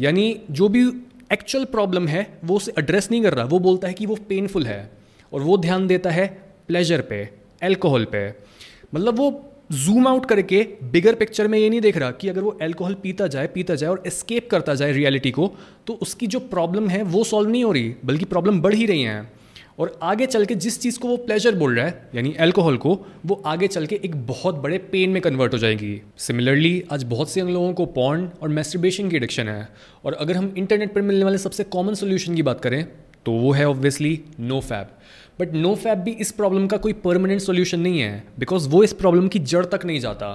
यानी 0.00 0.24
जो 0.50 0.68
भी 0.68 0.84
एक्चुअल 1.32 1.64
प्रॉब्लम 1.64 2.06
है, 2.08 2.26
वो 2.44 2.56
उसे 2.56 2.72
एड्रेस 2.78 3.10
नहीं 3.10 3.22
कर 3.22 3.34
रहा। 3.34 3.44
वो 3.44 3.58
बोलता 3.58 3.88
है 3.88 3.94
कि 3.94 4.06
वो 4.06 4.14
पेनफुल 4.28 4.66
है 4.66 4.90
और 5.32 5.40
वो 5.40 5.56
ध्यान 5.58 5.86
देता 5.86 6.10
है 6.10 6.26
प्लेजर 6.68 7.00
पे 7.00 7.28
एल्कोहल 7.62 8.04
पे। 8.04 8.28
मतलब 8.94 9.18
वो 9.18 9.30
जूम 9.72 10.08
आउट 10.08 10.26
करके 10.26 10.66
बिगर 10.92 11.14
पिक्चर 11.14 11.48
में 11.48 11.58
ये 11.58 11.68
नहीं 11.70 11.80
देख 11.80 11.96
रहा 11.96 12.10
कि 12.10 12.28
अगर 12.28 12.40
वो 12.40 12.56
एल्कोहल 12.62 12.94
पीता 12.94 13.26
जाए 13.26 13.46
पीता 13.46 13.74
जाए 13.74 13.90
और 13.90 14.02
एस्केप 14.06 14.50
करता 14.50 14.74
जाए 14.74 14.92
रियलिटी 14.92 15.30
को 15.30 15.50
तो 15.86 15.92
उसकी 16.02 16.26
जो 16.26 16.40
प्रॉब्लम 16.40 16.88
है, 16.88 17.02
वो 17.02 17.24
सॉल्व 17.24 17.50
नहीं 17.50 17.64
हो 17.64 17.72
रही, 17.72 17.94
बल्कि 18.04 18.24
प्रॉब्लम 18.24 18.60
बढ़ 18.60 18.74
ही 18.74 18.86
रही 18.86 19.02
हैं। 19.02 19.32
और 19.78 19.98
आगे 20.02 20.26
चल 20.26 20.44
के 20.44 20.54
जिस 20.54 20.80
चीज़ 20.80 20.98
को 20.98 21.08
वो 21.08 21.16
प्लेजर 21.16 21.54
बोल 21.54 21.76
रहा 21.76 21.86
है, 21.86 22.08
यानी 22.14 22.32
अल्कोहल 22.40 22.76
को, 22.76 22.98
वो 23.26 23.42
आगे 23.46 23.68
चल 23.68 23.86
के 23.86 24.00
एक 24.04 24.16
बहुत 24.26 24.54
बड़े 24.54 24.78
पेन 24.92 25.10
में 25.10 25.20
कन्वर्ट 25.22 25.52
हो 25.52 25.58
जाएगी। 25.58 26.00
सिमिलरली 26.18 26.82
आज 26.92 27.04
बहुत 27.04 27.30
से 27.30 27.42
लोगों 27.42 27.72
को 27.72 27.86
पॉर्न 27.86 28.28
और 28.42 28.48
मेस्ट्रिबेशन 28.48 29.08
की 29.08 29.16
एडिक्शन 29.16 29.48
है। 29.48 29.68
और 30.04 30.14
अगर 30.14 30.36
हम 30.36 30.52
इंटरनेट 30.58 30.92
पर 30.94 31.02
मिलने 31.02 31.24
वाले 31.24 31.38
सबसे 31.38 31.64
कॉमन 31.64 31.94
सोल्यूशन 31.94 32.34
की 32.34 32.42
बात 32.42 32.60
करें 32.60 32.84
तो 33.26 33.32
वो 33.32 33.52
है 33.52 33.68
obviously 33.68 34.18
no 34.40 34.60
fap 34.60 34.86
but 35.40 35.52
no 35.54 35.74
fap 35.74 35.98
भी 35.98 36.10
इस 36.10 36.32
प्रॉब्लम 36.32 36.66
का 36.66 36.76
कोई 36.76 36.92
परमानेंट 36.92 37.40
सोल्यूशन 37.40 37.80
नहीं 37.80 38.00
है 38.00 38.24
बिकॉज़ 38.38 38.68
वो 38.68 38.82
इस 38.84 38.92
प्रॉब्लम 38.92 39.28
की 39.28 39.38
जड़ 39.38 39.64
तक 39.64 39.84
नहीं 39.84 40.00
जाता। 40.00 40.28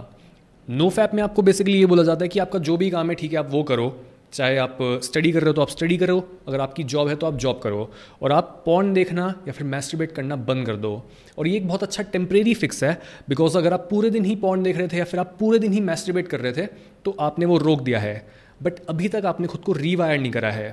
नो 0.67 0.89
फैप 0.89 1.13
में 1.13 1.23
आपको 1.23 1.41
बेसिकली 1.41 1.77
ये 1.79 1.85
बोला 1.85 2.03
जाता 2.03 2.23
है 2.23 2.29
कि 2.29 2.39
आपका 2.39 2.59
जो 2.59 2.77
भी 2.77 2.89
काम 2.89 3.09
है, 3.09 3.15
ठीक 3.15 3.33
है, 3.33 3.39
आप 3.39 3.51
वो 3.51 3.63
करो। 3.63 3.87
चाहे 4.33 4.57
आप 4.57 4.77
स्टडी 5.03 5.31
कर 5.31 5.39
रहे 5.39 5.47
हो 5.47 5.53
तो 5.53 5.61
आप 5.61 5.69
स्टडी 5.69 5.97
करो, 5.97 6.17
अगर 6.47 6.61
आपकी 6.61 6.83
जॉब 6.83 7.07
है 7.07 7.15
तो 7.15 7.27
आप 7.27 7.35
जॉब 7.35 7.59
करो। 7.59 7.89
और 8.21 8.31
आप 8.31 8.61
पॉन 8.65 8.93
देखना 8.93 9.27
या 9.47 9.53
फिर 9.53 9.67
मैस्ट्रिबेट 9.67 10.11
करना 10.11 10.35
बंद 10.35 10.65
कर 10.65 10.75
दो। 10.75 10.91
और 11.37 11.47
ये 11.47 11.55
एक 11.57 11.67
बहुत 11.67 11.83
अच्छा 11.83 12.03
टेम्प्रेरी 12.03 12.53
फिक्स 12.53 12.83
है 12.83 12.97
बिकॉज़ 13.29 13.57
अगर 13.57 13.73
आप 13.73 13.87
पूरे 13.89 14.09
दिन 14.09 14.25
ही 14.25 14.35
पॉन 14.35 14.63
देख 14.63 14.77
रहे 14.77 14.87
थे 14.87 14.97
या 14.97 15.03
फिर 15.03 15.19
आप 15.19 15.35
पूरे 15.39 15.59
दिन 15.59 15.73
ही 15.73 15.81
मैस्ट्रिबेट 15.81 16.27
कर 16.27 16.39
रहे 16.39 16.53
थे 16.53 16.65
तो 17.05 17.15
आपने 17.19 17.45
वो 17.45 17.57
रोक 17.57 17.81
दिया 17.81 17.99
है। 17.99 18.27
बट 18.63 18.79
अभी 18.89 19.07
तक 19.07 19.25
आपने 19.25 19.47
खुद 19.47 19.61
को 19.61 19.73
रीवायर 19.73 20.19
नहीं 20.19 20.31
करा 20.31 20.51
है। 20.51 20.69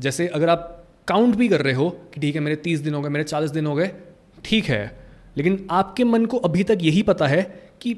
जैसे 0.00 0.26
अगर 0.28 0.48
आप 0.48 0.84
काउंट 1.08 1.34
भी 1.34 1.48
कर 1.48 1.62
रहे 1.62 1.74
हो 1.74 1.88
कि 2.14 2.20
ठीक 2.20 2.34
है, 2.34 2.40
मेरे 2.40 2.56
तीस 2.56 2.80
दिन 2.80 2.94
हो 2.94 3.02
गए, 3.02 3.08
मेरे 3.08 3.24
चालीस 3.24 3.50
दिन 3.50 3.66
हो 3.66 3.74
गए, 3.74 3.90
ठीक 4.44 4.64
है। 4.64 4.98
लेकिन 5.36 5.66
आपके 5.70 6.04
मन 6.04 6.26
को 6.26 6.36
अभी 6.38 6.64
तक 6.64 6.78
यही 6.82 7.02
पता 7.02 7.26
है 7.26 7.42
कि 7.80 7.94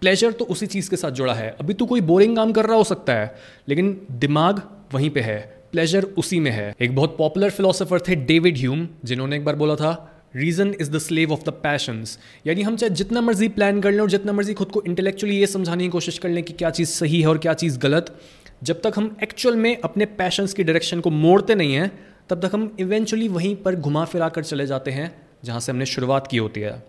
प्लेजर 0.00 0.32
तो 0.32 0.44
उसी 0.44 0.66
चीज़ 0.66 0.90
के 0.90 0.96
साथ 0.96 1.10
जुड़ा 1.10 1.34
है। 1.34 1.54
अभी 1.60 1.74
तो 1.74 1.86
कोई 1.86 2.00
बोरिंग 2.00 2.36
काम 2.36 2.52
कर 2.52 2.66
रहा 2.66 2.76
हो 2.76 2.84
सकता 2.84 3.14
है, 3.14 3.34
लेकिन 3.68 4.00
दिमाग 4.10 4.62
वहीं 4.92 5.10
पे 5.10 5.20
है। 5.20 5.38
प्लेजर 5.72 6.04
उसी 6.18 6.38
में 6.40 6.50
है। 6.50 6.74
एक 6.80 6.94
बहुत 6.96 7.16
पॉपुलर 7.18 7.50
फिलोसोफर 7.50 8.00
थे 8.00 8.14
डेविड 8.16 8.56
ह्यूम 8.58 8.88
जिन्होंने 9.04 9.36
एक 9.36 9.44
बार 9.44 9.56
बोला 9.56 9.74
था 9.74 10.06
reason 10.36 10.74
is 10.80 10.90
the 10.90 10.98
slave 10.98 11.32
of 11.32 11.44
the 11.44 11.52
passions 11.62 12.18
यानी 12.46 12.62
हम 12.62 12.76
चाहे 12.76 12.90
जितना 12.90 13.20
मर्ज़ी 13.20 13.48
प्लान 13.48 13.80
कर 13.80 13.92
लें 13.92 14.00
और 14.00 14.10
जितना 14.10 14.32
मर्ज़ी 14.32 14.54
खुद 14.54 14.70
को 14.70 14.82
इंटेलेक्चुअली 14.86 15.36
ये 15.36 15.46
समझाने 15.46 15.84
की 15.84 15.90
कोशिश 15.90 16.18
कर 16.18 16.28
लें 16.28 16.42
कि 16.44 16.52
क्या 16.52 16.70
चीज़ 16.70 16.88
सही 16.88 17.20
है 17.20 17.28
और 17.28 17.38
क्या 17.38 17.54
चीज़ 17.54 17.78
गलत, 17.78 18.14
जब 18.62 18.80
तक 18.80 18.92
हम 18.96 19.16
एक्चुअल 19.22 19.56
में 19.56 19.76
अपने 19.84 20.04
पैशंस 20.04 20.52
की 20.52 20.64
डायरेक्शन 20.64 21.00
को 21.00 21.10
मोड़ते 21.10 21.54
नहीं 21.54 21.74
हैं, 21.74 21.90
तब 22.28 22.46
तक 22.46 22.54
हम 22.54 22.76
इवेंचुअली 22.80 23.28
वहीं 23.28 23.54
पर 23.56 23.76
घुमा 23.76 24.04
फिरा 24.04 24.28
कर 24.28 24.44
चले 24.44 24.66
जाते 24.66 24.90
हैं, 24.90 25.10
जहाँ 25.44 25.60
से 25.60 25.72
हमने 25.72 25.86
शुरुआत 25.86 26.26
की 26.26 26.36
होती 26.36 26.60
है। 26.60 26.82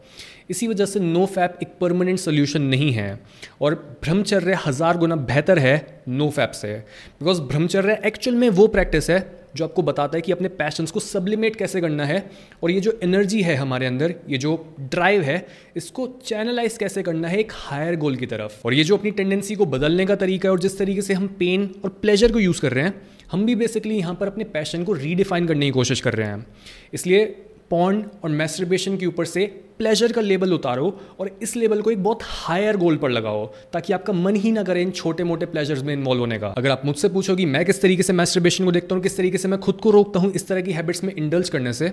इसी 0.51 0.68
वजह 0.68 0.86
से 0.86 1.00
नो 1.00 1.25
फैप 1.27 1.59
एक 1.63 1.74
परमानेंट 1.81 2.19
सोल्यूशन 2.19 2.62
नहीं 2.63 2.92
है। 2.94 3.19
और 3.62 3.75
ब्रह्मचर्य 4.03 4.57
हज़ार 4.65 4.98
गुना 4.98 5.15
बेहतर 5.27 5.59
है 5.59 6.03
नो 6.09 6.30
फैप 6.30 6.51
से। 6.53 6.74
बिकॉज़ 7.19 7.42
ब्रह्मचर्य 7.44 8.01
एक्चुअल 8.06 8.38
में 8.38 8.50
वो 8.51 8.68
प्रैक्टिस 8.69 9.09
है 9.09 9.19
जो 9.56 9.63
आपको 9.65 9.81
बताता 9.81 10.18
है 10.18 10.21
कि 10.21 10.31
अपने 10.31 10.48
पैशंस 10.50 10.92
को 10.92 11.00
सब्लिमेट 11.00 11.56
कैसे 11.56 11.81
करना 11.81 12.06
है। 12.06 12.19
और 12.63 12.71
ये 12.71 12.80
जो 12.80 12.98
एनर्जी 13.03 13.42
है 13.42 13.56
हमारे 13.56 13.86
अंदर, 13.86 14.13
ये 14.30 14.38
जो 14.38 14.53
ड्राइव 14.81 15.21
है, 15.21 15.45
इसको 15.75 16.07
चैनलाइज 16.25 16.77
कैसे 16.77 17.03
करना 17.03 17.27
है 17.27 17.39
एक 17.39 17.51
हायर 17.56 17.95
गोल 17.95 18.15
की 18.15 18.25
तरफ़। 18.25 18.65
और 18.65 18.74
ये 18.74 18.83
जो 18.83 18.98
अपनी 18.98 19.12
टेंडेंसी 19.12 19.56
को 19.56 19.65
बदलने 19.68 20.06
का 20.06 20.15
तरीका 20.15 20.50
है 20.50 20.51
और 20.51 20.59
जिस 20.59 20.77
तरीके 20.77 21.01
से 21.01 21.13
हम 21.13 21.27
पेन 21.39 21.69
और 21.83 21.89
प्लेजर 22.01 22.31
को 22.31 22.39
यूज़ 22.39 22.62
कर 22.62 22.74
रहे 22.74 22.83
हैं, 22.83 22.94
हम 23.31 23.45
भी 23.45 23.56
बेसिकली 23.56 23.98
यहाँ 23.98 24.13
पर 24.15 24.27
अपने 24.27 24.44
पैशन 24.45 24.83
को 24.83 24.94
रीडिफाइन 24.94 25.48
करने 25.48 25.65
की 25.65 25.71
कोशिश 25.71 26.01
कर 26.01 26.13
रहे 26.13 26.27
हैं। 26.27 26.45
इसलिए 26.94 27.25
पॉन्ड 27.71 28.06
और 28.23 28.29
मैस्ट्रिबेशन 28.31 28.97
के 28.97 29.06
ऊपर 29.06 29.25
से 29.25 29.45
प्लेजर 29.77 30.12
का 30.12 30.21
लेबल 30.21 30.53
उतारो 30.53 30.88
और 31.19 31.29
इस 31.41 31.56
लेबल 31.56 31.81
को 31.81 31.91
एक 31.91 32.03
बहुत 32.03 32.19
हायर 32.23 32.77
गोल 32.77 32.97
पर 32.97 33.09
लगाओ 33.09 33.45
ताकि 33.73 33.94
आपका 33.94 34.13
मन 34.13 34.35
ही 34.35 34.51
ना 34.51 34.63
करे 34.63 34.81
इन 34.81 34.91
छोटे 34.91 35.23
मोटे 35.23 35.45
प्लेजर्स 35.45 35.81
में 35.83 35.94
इन्वॉल्व 35.94 36.19
होने 36.19 36.39
का। 36.39 36.47
अगर 36.57 36.71
आप 36.71 36.81
मुझसे 36.85 37.09
पूछो 37.09 37.35
कि 37.35 37.45
मैं 37.45 37.65
किस 37.65 37.81
तरीके 37.81 38.03
से 38.03 38.13
मैस्ट्रिबेशन 38.13 38.65
को 38.65 38.71
देखता 38.71 38.95
हूँ, 38.95 39.03
किस 39.03 39.18
तरीके 39.18 39.38
से 39.38 39.47
मैं 39.47 39.59
खुद 39.59 39.79
को 39.83 39.91
रोकता 39.91 40.19
हूँ 40.19 40.31
इस 40.33 40.47
तरह 40.47 40.62
की 40.62 40.71
हैबिट्स 40.71 41.03
में 41.03 41.13
इंडल्स 41.15 41.50
करने 41.50 41.73
से 41.73 41.89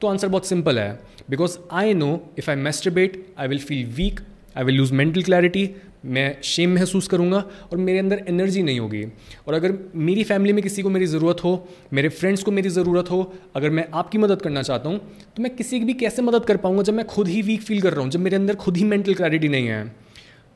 तो 0.00 0.08
आंसर 0.08 0.28
बहुत 0.28 0.46
सिंपल 0.46 0.78
है। 0.78 0.92
Because 1.30 1.58
I 1.72 1.94
know 1.94 2.20
if 2.38 2.50
I 2.50 2.56
masturbate 2.58 3.24
I 3.38 3.48
will 3.48 3.58
feel 3.60 3.86
weak 3.96 4.20
I 4.56 4.64
will 4.64 4.76
lose 4.76 4.92
mental 4.94 5.22
clarity 5.22 5.68
मैं 6.04 6.36
शेम 6.42 6.74
महसूस 6.74 7.08
करूँगा 7.08 7.38
और 7.72 7.78
मेरे 7.78 7.98
अंदर 7.98 8.24
एनर्जी 8.28 8.62
नहीं 8.62 8.80
होगी। 8.80 9.04
और 9.48 9.54
अगर 9.54 9.74
मेरी 9.96 10.24
फैमिली 10.24 10.52
में 10.52 10.62
किसी 10.62 10.82
को 10.82 10.90
मेरी 10.90 11.06
ज़रूरत 11.06 11.44
हो, 11.44 11.68
मेरे 11.92 12.08
फ्रेंड्स 12.08 12.42
को 12.42 12.50
मेरी 12.50 12.68
ज़रूरत 12.68 13.10
हो, 13.10 13.32
अगर 13.56 13.70
मैं 13.70 13.86
आपकी 13.94 14.18
मदद 14.18 14.42
करना 14.42 14.62
चाहता 14.62 14.88
हूँ 14.88 14.98
तो 15.36 15.42
मैं 15.42 15.54
किसी 15.56 15.78
की 15.78 15.84
भी 15.84 15.94
कैसे 15.94 16.22
मदद 16.22 16.44
कर 16.44 16.56
पाऊँगा 16.56 16.82
जब 16.82 16.94
मैं 16.94 17.06
खुद 17.06 17.28
ही 17.28 17.42
वीक 17.42 17.62
फील 17.62 17.80
कर 17.80 17.92
रहा 17.92 18.02
हूँ, 18.02 18.10
जब 18.10 18.20
मेरे 18.20 18.36
अंदर 18.36 18.54
खुद 18.56 18.76
ही 18.76 18.84
मेंटल 18.84 19.14
क्लैरिटी 19.14 19.48
नहीं 19.48 19.66
है? 19.66 19.94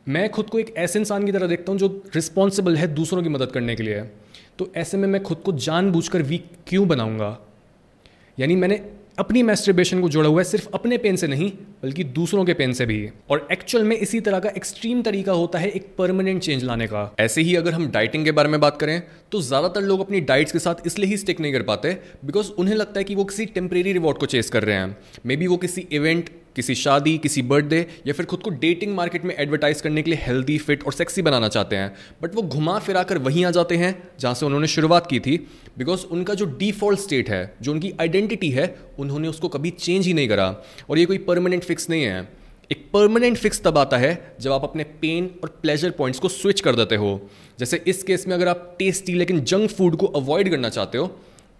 मैं 0.06 0.28
खुद 0.30 0.46
को 0.46 0.58
एक 0.58 0.74
ऐसे 0.76 0.98
इंसान 0.98 1.24
की 1.26 1.32
तरह 1.32 1.46
देखता 1.46 1.72
हूँ 1.72 1.78
जो 1.78 1.88
रिस्पॉन्सिबल 2.14 2.76
है 2.76 2.86
दूसरों 2.94 3.22
की 3.22 3.28
मदद 3.28 3.50
करने 3.50 3.74
के 3.76 3.82
लिए। 3.82 4.00
तो 4.58 4.70
ऐसे 4.76 4.96
में 4.96 5.08
मैं 5.08 5.22
खुद 5.22 5.38
को 5.38 5.52
जान 5.54 5.90
वीक 5.90 6.50
क्यों 6.66 6.86
बनाऊँगा? 6.88 7.38
यानी 8.38 8.56
मैंने 8.56 8.76
अपनी 9.18 9.42
मैस्ट्रिबेशन 9.42 10.00
को 10.00 10.08
जोड़ा 10.08 10.28
हुआ 10.28 10.40
है, 10.40 10.44
सिर्फ़ 10.44 10.68
अपने 10.74 10.96
पेन 10.98 11.16
से 11.16 11.26
नहीं, 11.26 11.50
बल्कि 11.82 12.04
दूसरों 12.06 12.44
के 12.44 12.54
पेन 12.54 12.72
से 12.72 12.86
भी 12.86 13.08
और 13.30 13.46
एक्चुअल 13.52 13.84
में 13.84 13.96
इसी 13.96 14.20
तरह 14.20 14.38
का 14.38 14.48
एक्सट्रीम 14.50 15.00
तरीका 15.02 15.32
होता 15.32 15.58
है 15.58 15.68
एक 15.70 15.86
परमानेंट 15.98 16.42
चेंज 16.42 16.64
लाने 16.64 16.86
का। 16.86 17.10
ऐसे 17.20 17.42
ही 17.42 17.54
अगर 17.56 17.74
हम 17.74 17.90
डाइटिंग 17.90 18.24
के 18.24 18.32
बारे 18.32 18.48
में 18.48 18.58
बात 18.60 18.80
करें 18.80 19.02
तो 19.32 19.40
ज़्यादातर 19.42 19.82
लोग 19.82 20.00
अपनी 20.00 20.20
डाइट्स 20.22 20.52
के 20.52 20.58
साथ 20.58 20.86
इसलिए 20.86 21.10
ही 21.10 21.16
स्टिक 21.16 21.40
नहीं 21.40 21.52
कर 21.52 21.62
पाते 21.62 21.96
बिकॉज़ 22.24 22.50
उन्हें 22.52 22.74
लगता 22.74 23.00
है 23.00 23.04
कि 23.04 23.14
वो 23.14 23.24
किसी 23.24 23.46
टेम्परेरी 23.48 23.92
रिवॉर्ड 23.92 24.18
को 24.18 24.26
चेस 24.26 24.50
कर 24.50 24.64
रहे 24.64 24.76
हैं। 24.76 24.96
मे 25.26 25.36
बी 25.36 25.46
वो 25.46 25.56
किसी 25.56 25.86
इवेंट 25.92 26.30
किसी 26.56 26.74
शादी, 26.74 27.16
किसी 27.18 27.42
बर्थडे 27.42 27.86
या 28.06 28.12
फिर 28.12 28.26
खुद 28.26 28.40
को 28.40 28.50
डेटिंग 28.50 28.94
मार्केट 28.94 29.24
में 29.24 29.34
एडवर्टाइज 29.38 29.80
करने 29.80 30.02
के 30.02 30.10
लिए 30.10 30.20
हेल्दी 30.22 30.56
फिट 30.58 30.84
और 30.84 30.92
सेक्सी 30.92 31.22
बनाना 31.22 31.48
चाहते 31.48 31.76
हैं। 31.76 31.94
बट 32.22 32.34
वो 32.34 32.42
घुमा 32.42 32.78
फिरा 32.78 33.02
कर 33.02 33.18
वहीं 33.18 33.44
आ 33.44 33.50
जाते 33.50 33.76
हैं, 33.76 33.92
जहाँ 34.20 34.34
से 34.34 34.46
उन्होंने 34.46 34.66
शुरुआत 34.66 35.06
की 35.06 35.20
थी। 35.20 35.36
बिकॉज़ 35.78 36.06
उनका 36.06 36.34
जो 36.34 36.44
डिफ़ॉल्ट 36.58 37.00
स्टेट 37.00 37.30
है, 37.30 37.54
जो 37.62 37.72
उनकी 37.72 37.92
आइडेंटिटी 38.00 38.50
है, 38.50 38.74
उन्होंने 38.98 39.28
उसको 39.28 39.48
कभी 39.48 39.70
चेंज 39.70 40.06
ही 40.06 40.14
नहीं 40.14 40.28
करा। 40.28 40.48
और 40.90 40.98
ये 40.98 41.04
कोई 41.06 41.18
परमानेंट 41.18 41.64
फिक्स 41.64 41.90
नहीं 41.90 42.02
है। 42.02 42.28
एक 42.70 42.88
परमानेंट 42.92 43.36
फिक्स 43.36 43.60
तब 43.62 43.78
आता 43.78 43.96
है, 43.96 44.36
जब 44.40 44.52
आप 44.52 44.64
अपने 44.64 44.84
पेन 45.00 45.30
और 45.42 45.48
प्लेजर 45.62 45.90
पॉइंट्स 45.90 46.20
को 46.20 46.28
स्विच 46.28 46.60
कर 46.60 46.76
देते 46.76 46.96
हो। 46.96 47.20
जैसे 47.58 47.82
इस 47.86 48.02
केस 48.02 48.26
में 48.28 48.34
अगर 48.34 48.48
आप 48.48 48.76
टेस्टी 48.78 49.14
लेकिन 49.14 49.40
जंक 49.42 49.70
फ़ूड 49.70 49.96
को 49.96 50.06
अवॉइड 50.06 50.50
करना 50.50 50.68
चाहते 50.68 50.98
हो 50.98 51.06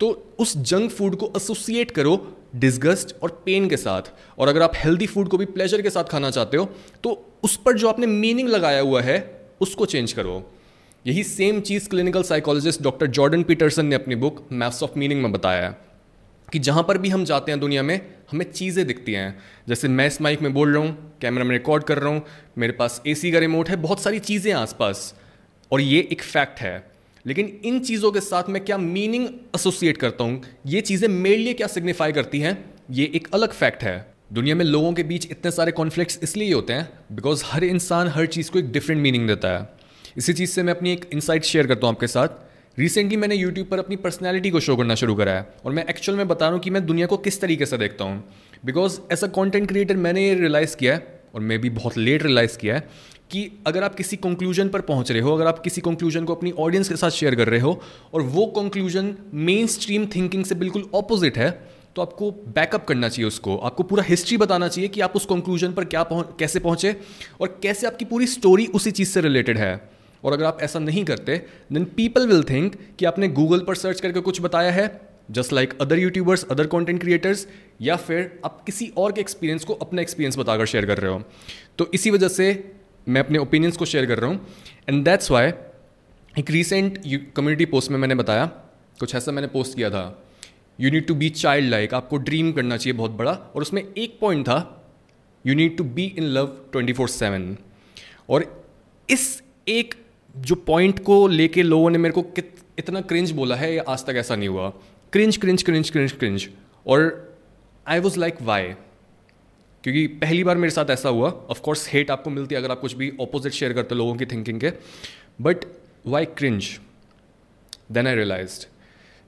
तो 0.00 0.08
उस 0.38 0.56
जंक 0.56 0.90
फ़ूड 0.90 1.14
को 1.16 1.32
एसोसिएट 1.36 1.90
करो 1.90 2.16
डिस्गस्ट 2.56 3.14
और 3.22 3.30
पेन 3.46 3.68
के 3.68 3.76
साथ। 3.76 4.12
और 4.38 4.48
अगर 4.48 4.62
आप 4.62 4.72
हेल्दी 4.76 5.06
फ़ूड 5.06 5.28
को 5.28 5.38
भी 5.38 5.44
प्लेजर 5.46 5.82
के 5.82 5.90
साथ 5.90 6.04
खाना 6.04 6.30
चाहते 6.30 6.56
हो 6.56 6.68
तो 7.04 7.38
उस 7.44 7.56
पर 7.56 7.76
जो 7.78 7.88
आपने 7.88 8.06
मीनिंग 8.06 8.48
लगाया 8.48 8.80
हुआ 8.80 9.02
है, 9.02 9.18
उसको 9.60 9.86
चेंज 9.86 10.12
करो। 10.12 10.42
यही 11.04 11.22
सेम 11.24 11.60
चीज़ 11.60 11.88
clinical 11.88 12.22
psychologist 12.24 12.82
doctor 12.82 13.06
Jordan 13.08 13.42
Peterson 13.42 13.86
ने 13.86 13.94
अपनी 13.94 14.14
बुक 14.16 14.46
मैथ्स 14.52 14.82
ऑफ़ 14.82 14.98
मीनिंग 14.98 15.22
में 15.22 15.32
बताया 15.32 15.66
है, 15.66 15.76
कि 16.48 16.58
जहाँ 16.58 16.82
पर 16.82 16.98
भी 16.98 17.08
हम 17.08 17.24
जाते 17.24 17.52
हैं 17.52 17.60
दुनिया 17.60 17.82
में, 17.82 18.00
हमें 18.30 18.50
चीज़ें 18.52 18.86
दिखती 18.86 19.12
हैं। 19.12 19.38
जैसे 19.68 19.88
मैं 19.88 20.06
इस 20.06 20.20
माइक 20.22 20.42
में 20.42 20.52
बोल 20.54 20.74
रहा 20.74 20.82
हूँ 20.82 21.12
कैमरा 21.20 21.44
में 21.44 21.50
रिकॉर्ड 21.50 21.84
कर 21.84 21.98
रहा 21.98 22.12
हूँ, 22.12 22.22
मेरे 22.58 22.72
पास 22.72 23.00
एसी 23.06 23.32
का 23.32 23.38
रिमोट 23.38 23.68
है, 23.68 23.76
बहुत 23.76 24.02
सारी 24.02 24.18
चीज़ें 24.20 24.52
आसपास। 24.54 25.14
और 25.70 25.80
ये 25.80 26.00
एक 26.12 26.22
फैक्ट 26.22 26.60
है। 26.60 26.95
लेकिन 27.26 27.46
इन 27.64 27.78
चीज़ों 27.80 28.10
के 28.12 28.20
साथ 28.20 28.48
मैं 28.48 28.64
क्या 28.64 28.76
मीनिंग 28.78 29.26
एसोसिएट 29.56 29.96
करता 29.96 30.24
हूँ? 30.24 30.42
ये 30.66 30.80
चीज़ें 30.80 31.08
मेरे 31.08 31.36
लिए 31.36 31.54
क्या 31.54 31.66
सिग्निफाई 31.66 32.12
करती 32.12 32.40
हैं? 32.40 32.58
ये 32.90 33.10
एक 33.14 33.28
अलग 33.34 33.52
फैक्ट 33.52 33.82
है। 33.82 34.14
दुनिया 34.32 34.54
में 34.54 34.64
लोगों 34.64 34.92
के 34.92 35.02
बीच 35.02 35.30
इतने 35.30 35.50
सारे 35.50 35.72
कॉन्फ्लिक्ट्स 35.72 36.18
इसलिए 36.22 36.52
होते 36.52 36.72
हैं 36.72 36.88
बिकॉज़ 37.12 37.42
हर 37.46 37.64
इंसान 37.64 38.08
हर 38.08 38.26
चीज़ 38.26 38.50
को 38.50 38.58
एक 38.58 38.70
डिफरेंट 38.72 39.00
मीनिंग 39.02 39.26
देता 39.28 39.48
है। 39.48 39.68
इसी 40.16 40.32
चीज़ 40.32 40.50
से 40.50 40.62
मैं 40.62 40.74
अपनी 40.74 40.92
एक 40.92 41.08
इंसाइट 41.12 41.44
शेयर 41.44 41.66
करता 41.66 41.86
हूँ 41.86 41.94
आपके 41.94 42.06
साथ। 42.06 42.78
रिसेंटली 42.78 43.16
मैंने 43.16 43.34
यूट्यूब 43.34 43.66
पर 43.66 43.78
अपनी 43.78 43.96
पर्सनैलिटी 43.96 44.50
को 44.50 44.60
शो 44.60 44.76
करना 44.76 44.94
शुरू 44.94 45.14
करा 45.14 45.32
है 45.32 45.46
और 45.64 45.72
मैं 45.72 45.84
एक्चुअल 45.84 46.18
में 46.18 46.28
बता 46.28 46.46
रहा 46.46 46.54
हूँ 46.54 46.60
कि 46.60 46.70
मैं 46.70 46.84
दुनिया 46.86 47.06
को 47.06 47.16
किस 47.16 47.40
तरीके 47.40 47.66
से 47.66 47.78
देखता 47.78 48.04
हूँ। 48.04 48.22
Because 48.64 48.98
as 49.12 49.24
a 49.24 49.28
content 49.28 49.68
creator 49.68 49.96
मैंने 49.96 50.26
ये 50.26 50.34
रियलाइज़ 50.34 50.76
किया 50.76 50.94
है 50.94 51.20
और 51.34 51.40
मैं 51.40 51.58
भी 51.60 51.70
बहुत 51.70 51.96
लेट 51.98 52.22
रियलाइज़ 52.22 52.58
किया 52.58 52.74
है 52.74 52.88
कि 53.30 53.50
अगर 53.66 53.82
आप 53.82 53.94
किसी 53.94 54.16
कंक्लूजन 54.16 54.68
पर 54.68 54.80
पहुँच 54.80 55.10
रहे 55.12 55.20
हो, 55.20 55.34
अगर 55.34 55.46
आप 55.46 55.58
किसी 55.58 55.80
कंक्लूजन 55.80 56.24
को 56.24 56.34
अपनी 56.34 56.50
ऑडियंस 56.50 56.88
के 56.88 56.96
साथ 56.96 57.10
शेयर 57.10 57.34
कर 57.34 57.48
रहे 57.48 57.60
हो, 57.60 57.80
और 58.14 58.22
वो 58.22 58.46
कंक्लूजन 58.56 59.14
मेन 59.34 59.66
स्ट्रीम 59.66 60.06
थिंकिंग 60.06 60.44
से 60.44 60.54
बिल्कुल 60.54 60.88
ऑपोजिट 60.94 61.38
है 61.38 61.50
तो 61.96 62.02
आपको 62.02 62.30
बैकअप 62.30 62.84
करना 62.84 63.08
चाहिए 63.08 63.26
उसको। 63.26 63.56
आपको 63.56 63.82
पूरा 63.82 64.02
हिस्ट्री 64.02 64.36
बताना 64.36 64.68
चाहिए 64.68 64.88
कि 64.88 65.00
आप 65.00 65.12
उस 65.16 65.26
कंक्लूजन 65.26 65.72
पर 65.72 65.84
क्या 65.84 66.02
पहुँच 66.02 66.26
कैसे 66.38 66.60
पहुँचे, 66.60 66.94
और 67.40 67.58
कैसे 67.62 67.86
आपकी 67.86 68.04
पूरी 68.04 68.26
स्टोरी 68.26 68.66
उसी 68.66 68.90
चीज़ 68.90 69.08
से 69.08 69.20
रिलेटेड 69.20 69.58
है। 69.58 69.90
और 70.24 70.32
अगर 70.32 70.44
आप 70.44 70.58
ऐसा 70.62 70.78
नहीं 70.78 71.04
करते 71.04 71.36
देन 71.72 71.84
पीपल 71.96 72.26
विल 72.26 72.42
थिंक 72.42 72.76
कि 72.98 73.04
आपने 73.04 73.28
गूगल 73.30 73.60
पर 73.60 73.74
सर्च 73.74 74.00
करके 74.00 74.20
कुछ 74.20 74.40
बताया 74.40 74.70
है 74.70 74.86
just 75.30 75.52
like 75.52 75.76
other 75.80 75.98
YouTubers 75.98 76.44
other 76.50 76.66
content 76.66 77.00
creators 77.00 77.46
या 77.82 77.96
फिर 77.96 78.40
आप 78.44 78.62
किसी 78.66 78.92
और 78.96 79.12
के 79.12 79.20
एक्सपीरियंस 79.20 79.64
को 79.64 79.74
अपना 79.74 80.02
एक्सपीरियंस 80.02 80.38
बताकर 80.38 80.66
शेयर 80.66 80.86
कर 80.86 80.98
रहे 80.98 81.12
हो। 81.12 81.22
तो 81.78 81.90
इसी 81.94 82.10
वजह 82.10 82.28
से 82.28 82.52
मैं 83.06 83.20
अपने 83.20 83.38
ओपिनियंस 83.38 83.76
को 83.76 83.84
शेयर 83.84 84.06
कर 84.06 84.18
रहा 84.18 84.30
हूँ। 84.30 84.46
एंड 84.88 85.04
दैट्स 85.04 85.30
वाई 85.30 85.48
एक 86.38 86.50
रिसेंट 86.50 86.98
कम्युनिटी 87.36 87.64
पोस्ट 87.66 87.90
में 87.90 87.98
मैंने 87.98 88.14
बताया, 88.14 88.46
कुछ 89.00 89.14
ऐसा 89.14 89.32
मैंने 89.32 89.48
पोस्ट 89.48 89.76
किया 89.76 89.90
था। 89.90 90.22
You 90.78 90.90
need 90.90 91.06
to 91.06 91.14
be 91.14 91.28
child 91.30 91.70
like 91.70 91.94
आपको 91.94 92.16
ड्रीम 92.18 92.52
करना 92.52 92.76
चाहिए 92.76 92.96
बहुत 92.98 93.10
बड़ा। 93.10 93.32
और 93.32 93.62
उसमें 93.62 93.82
एक 93.82 94.18
पॉइंट 94.20 94.46
था 94.48 94.58
you 95.44 95.54
need 95.54 95.76
to 95.76 95.84
be 95.84 96.04
in 96.18 96.24
love 96.24 96.46
twenty 96.72 96.92
four 96.92 97.08
seven 97.08 97.56
और 98.30 98.44
इस 99.08 99.42
एक 99.68 99.94
जो 100.34 100.54
पॉइंट 100.66 100.98
को 101.04 101.26
लेके 101.28 101.62
लोगों 101.62 101.90
ने 101.90 101.98
मेरे 101.98 102.12
को 102.12 102.22
कित 102.22 102.54
इतना 102.78 103.00
क्रिंज 103.02 103.30
बोला 103.32 103.56
है 103.56 103.76
आज 103.78 104.04
तक 104.06 104.16
ऐसा 104.16 104.36
नहीं 104.36 104.48
हुआ। 104.48 104.68
Cringe 105.12 105.36
cringe 105.36 105.62
cringe 105.62 105.90
cringe 105.90 106.12
cringe 106.12 106.48
और 106.86 107.00
आई 107.86 107.98
वॉज़ 107.98 108.18
लाइक 108.18 108.42
वाई 108.42 108.72
क्योंकि 109.86 110.06
पहली 110.20 110.44
बार 110.44 110.56
मेरे 110.56 110.70
साथ 110.70 110.90
ऐसा 110.90 111.08
हुआ। 111.08 111.28
ऑफकोर्स 111.50 111.88
हेट 111.88 112.10
आपको 112.10 112.30
मिलती 112.30 112.54
है 112.54 112.60
अगर 112.60 112.70
आप 112.70 112.80
कुछ 112.80 112.92
भी 112.92 113.10
ऑपोजिट 113.20 113.52
शेयर 113.52 113.72
करते 113.72 113.94
हो 113.94 113.98
लोगों 113.98 114.14
की 114.16 114.26
थिंकिंग 114.26 114.60
के। 114.60 114.72
But 115.40 115.64
why 116.06 116.24
cringe 116.32 116.70
then 117.92 118.06
I 118.06 118.14
realise 118.14 118.58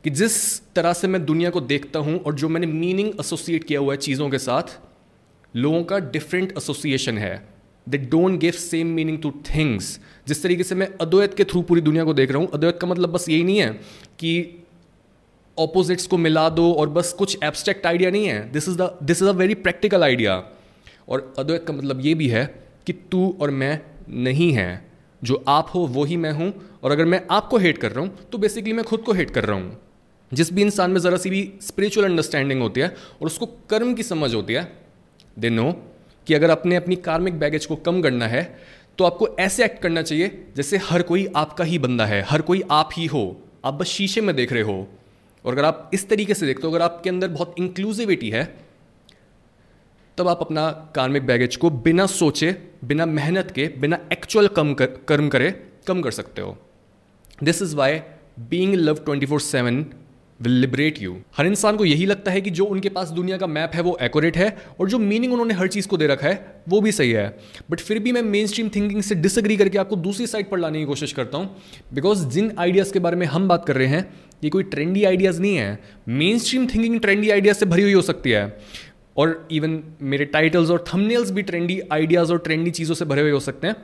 कि 0.05 0.11
जिस 0.13 0.39
तरह 0.75 0.93
से 0.93 1.09
मैं 1.09 1.25
दुनिया 1.25 1.51
को 1.51 1.61
देखता 1.63 1.99
हूँ 1.99 2.19
और 2.19 2.35
जो 2.35 2.49
मैंने 2.49 2.67
मीनिंग 2.67 3.13
एसोसिएट 3.21 3.65
किया 3.65 3.81
हुआ 3.81 3.93
है 3.93 3.99
चीज़ों 3.99 4.29
के 4.31 4.39
साथ, 4.39 4.79
लोगों 5.55 5.85
का 5.85 5.99
डिफरेंट 6.11 6.57
एसोसिएशन 6.59 7.19
है। 7.19 7.37
They 7.87 7.99
don't 7.99 8.41
give 8.41 8.53
same 8.53 8.87
meaning 8.93 9.23
to 9.23 9.31
things 9.47 9.99
जिस 10.29 10.43
तरीके 10.43 10.65
से 10.65 10.75
मैं 10.75 10.89
अद्वैत 11.01 11.35
के 11.35 11.45
थ्रू 11.45 11.63
पूरी 11.63 11.81
दुनिया 11.81 12.05
को 12.05 12.15
देख 12.15 12.31
रहा 12.31 12.39
हूँ, 12.39 12.51
अद्वैत 12.55 12.79
का 12.81 12.87
मतलब 12.87 13.13
बस 13.13 13.29
यही 13.29 13.45
नहीं 13.45 13.59
है 13.59 13.71
कि 14.19 14.65
ऑपोजिट्स 15.59 16.07
को 16.07 16.17
मिला 16.19 16.49
दो 16.49 16.73
और 16.73 16.89
बस 16.89 17.13
कुछ 17.13 17.39
एब्स्ट्रैक्ट 17.45 17.87
आइडिया 17.87 18.11
नहीं 18.11 18.27
है। 18.27 18.51
This 18.53 18.69
is 18.69 18.77
the 18.77 18.91
this 19.03 19.23
is 19.23 19.29
a 19.29 19.33
very 19.33 19.55
practical 19.57 20.03
idea 20.03 20.43
और 21.09 21.33
अद्वैत 21.39 21.65
का 21.67 21.73
मतलब 21.73 22.01
ये 22.01 22.15
भी 22.15 22.29
है 22.29 22.45
कि 22.87 22.93
तू 22.93 23.37
और 23.41 23.51
मैं 23.51 23.81
नहीं 24.09 24.53
है। 24.53 24.87
जो 25.23 25.43
आप 25.49 25.71
हो, 25.75 25.81
वो 25.81 26.05
ही 26.05 26.17
मैं 26.17 26.33
हूँ। 26.33 26.53
और 26.83 26.93
अगर 26.93 27.05
मैं 27.05 27.21
आपको 27.31 27.59
हेट 27.59 27.79
कर 27.79 27.93
रहा 27.93 28.05
हूँ 28.05 28.17
तो 28.33 28.39
बेसिकली 28.39 28.73
मैं 28.73 28.85
खुद 28.85 29.01
को 29.01 29.13
हेट 29.13 29.31
कर 29.31 29.45
रहा 29.45 29.57
हूँ। 29.57 29.79
जिस 30.33 30.53
भी 30.53 30.63
इंसान 30.63 30.91
में 30.91 31.01
ज़रा 31.01 31.17
सी 31.17 31.31
भी 31.31 31.41
स्पिरिचुअल 31.63 32.07
अंडरस्टैंडिंग 32.07 32.61
होती 32.63 32.81
है 32.81 32.89
और 32.89 33.27
उसको 33.27 33.47
कर्म 33.71 33.95
की 33.95 34.03
समझ 34.03 34.35
होती 34.35 34.55
है 34.55 34.67
दे 35.37 35.51
नो 35.51 35.71
कि 36.27 36.35
अगर 36.35 36.51
अपने 36.51 36.77
अपनी 36.77 36.97
कार्मिक 36.97 37.39
बैगेज 37.39 37.67
को 37.67 37.77
कम 37.77 38.01
करना 38.03 38.27
है 38.27 38.43
तो 38.99 39.05
आपको 39.05 39.29
ऐसे 39.41 39.65
एक्ट 39.65 39.81
करना 39.83 40.03
चाहिए 40.03 40.45
जैसे 40.57 40.77
हर 40.77 41.03
कोई 41.03 41.27
आपका 41.37 41.65
ही 41.65 41.79
बंदा 41.79 42.07
है, 42.07 42.23
हर 42.23 42.43
कोई 42.43 42.63
आप 42.71 42.91
ही 42.93 43.07
हो। 43.07 43.25
आप 43.65 43.75
बस 43.75 43.87
शीशे 43.87 44.21
में 44.21 44.35
देख 44.37 44.53
रहे 44.53 44.63
हो। 44.63 44.87
और 45.45 45.53
अगर 45.53 45.65
आप 45.65 45.91
इस 45.95 46.09
तरीके 46.09 46.35
से 46.35 46.47
देखते 46.47 46.67
हो 46.67 46.73
अगर 46.73 46.83
आपके 46.83 47.11
अंदर 47.11 47.29
बहुत 47.29 47.55
इंक्लूसिविटी 47.59 48.31
है 48.31 48.59
तब 50.19 50.29
आप 50.29 50.41
अपना 50.41 50.71
कार्मिक 50.95 51.27
बैगेज 51.27 51.57
को 51.57 51.71
बिना 51.71 52.07
सोचे 52.07 52.53
बिना 52.85 53.07
मेहनत 53.07 53.51
के 53.51 53.69
बिना 53.79 53.99
एक्चुअल 54.13 54.49
कम 54.49 54.75
कर, 54.75 54.87
कर्म 54.87 55.29
करे 55.29 55.51
कम 55.87 56.01
कर 56.01 56.11
सकते 56.11 56.43
हो। 56.43 56.59
This 57.43 57.63
is 57.63 57.77
why 57.77 58.01
being 58.39 58.75
love 58.75 58.95
twenty 58.95 59.27
four 59.27 59.41
seven 59.41 59.87
will 60.41 60.53
liberate 60.53 61.01
you 61.03 61.17
हर 61.37 61.47
इंसान 61.47 61.77
को 61.77 61.85
यही 61.85 62.07
लगता 62.07 62.31
है 62.31 62.41
कि 62.41 62.51
जो 62.51 62.65
उनके 62.65 62.89
पास 62.89 63.09
दुनिया 63.11 63.37
का 63.37 63.47
मैप 63.47 63.71
है, 63.75 63.83
वो 63.83 63.97
एक्यूरेट 64.03 64.37
है, 64.37 64.57
और 64.81 64.89
जो 64.89 64.99
मीनिंग 64.99 65.33
उन्होंने 65.33 65.55
हर 65.55 65.69
चीज़ 65.69 65.89
को 65.89 65.97
दे 65.97 66.07
रखा 66.07 66.27
है, 66.27 66.63
वो 66.69 66.81
भी 66.81 66.93
सही 66.93 67.11
है। 67.11 67.27
बट 67.71 67.81
फिर 67.81 67.99
भी 67.99 68.13
मैं 68.13 68.23
मेन 68.25 68.47
स्ट्रीम 68.47 68.69
थिंकिंग 68.69 69.03
से 69.03 69.15
डिसग्री 69.17 69.57
करके 69.57 69.79
आपको 69.79 69.97
दूसरी 69.99 70.27
साइड 70.27 70.51
पर 70.51 70.59
लाने 70.59 70.79
की 70.79 70.85
कोशिश 70.85 71.13
करता 71.13 71.39
हूँ 71.39 71.57
बिकॉज़ 71.95 72.27
जिन 72.29 72.53
आइडियाज़ 72.59 72.93
के 72.93 72.99
बारे 72.99 73.17
में 73.17 73.27
हम 73.27 73.49
बात 73.49 73.65
कर 73.67 73.77
रहे 73.77 73.87
हैं, 73.87 74.09
ये 74.45 74.51
कोई 74.51 74.63
ट्रेंडी 74.65 75.05
आइडियाज़ 75.05 75.41
नहीं 75.41 75.57
है। 75.57 75.79
Main 76.09 76.39
stream 76.39 76.67
thinking 76.67 77.01
trendy 77.01 77.31
ideas 77.31 77.59
से 77.59 77.67
भरी 77.67 77.83
हुई 77.83 77.93
हो 77.93 78.03
सकती 78.03 78.31
है, 78.31 78.59
और 79.17 79.49
इवन 79.53 79.83
मेरे 80.03 80.25
टाइटल्स 80.27 80.71
और 80.71 80.85
थंबनेल्स 80.89 81.31
भी 81.31 81.43
ट्रेंडी 81.43 81.81
आइडियाज़ 81.93 82.33
और 82.33 82.39
ट्रेंडी 82.39 82.71
चीज़ों 82.71 82.95
से 82.95 83.05
भरे 83.05 83.23
हुए 83.23 83.31
हो 83.31 83.41
सकते 83.41 83.67
हैं। 83.67 83.77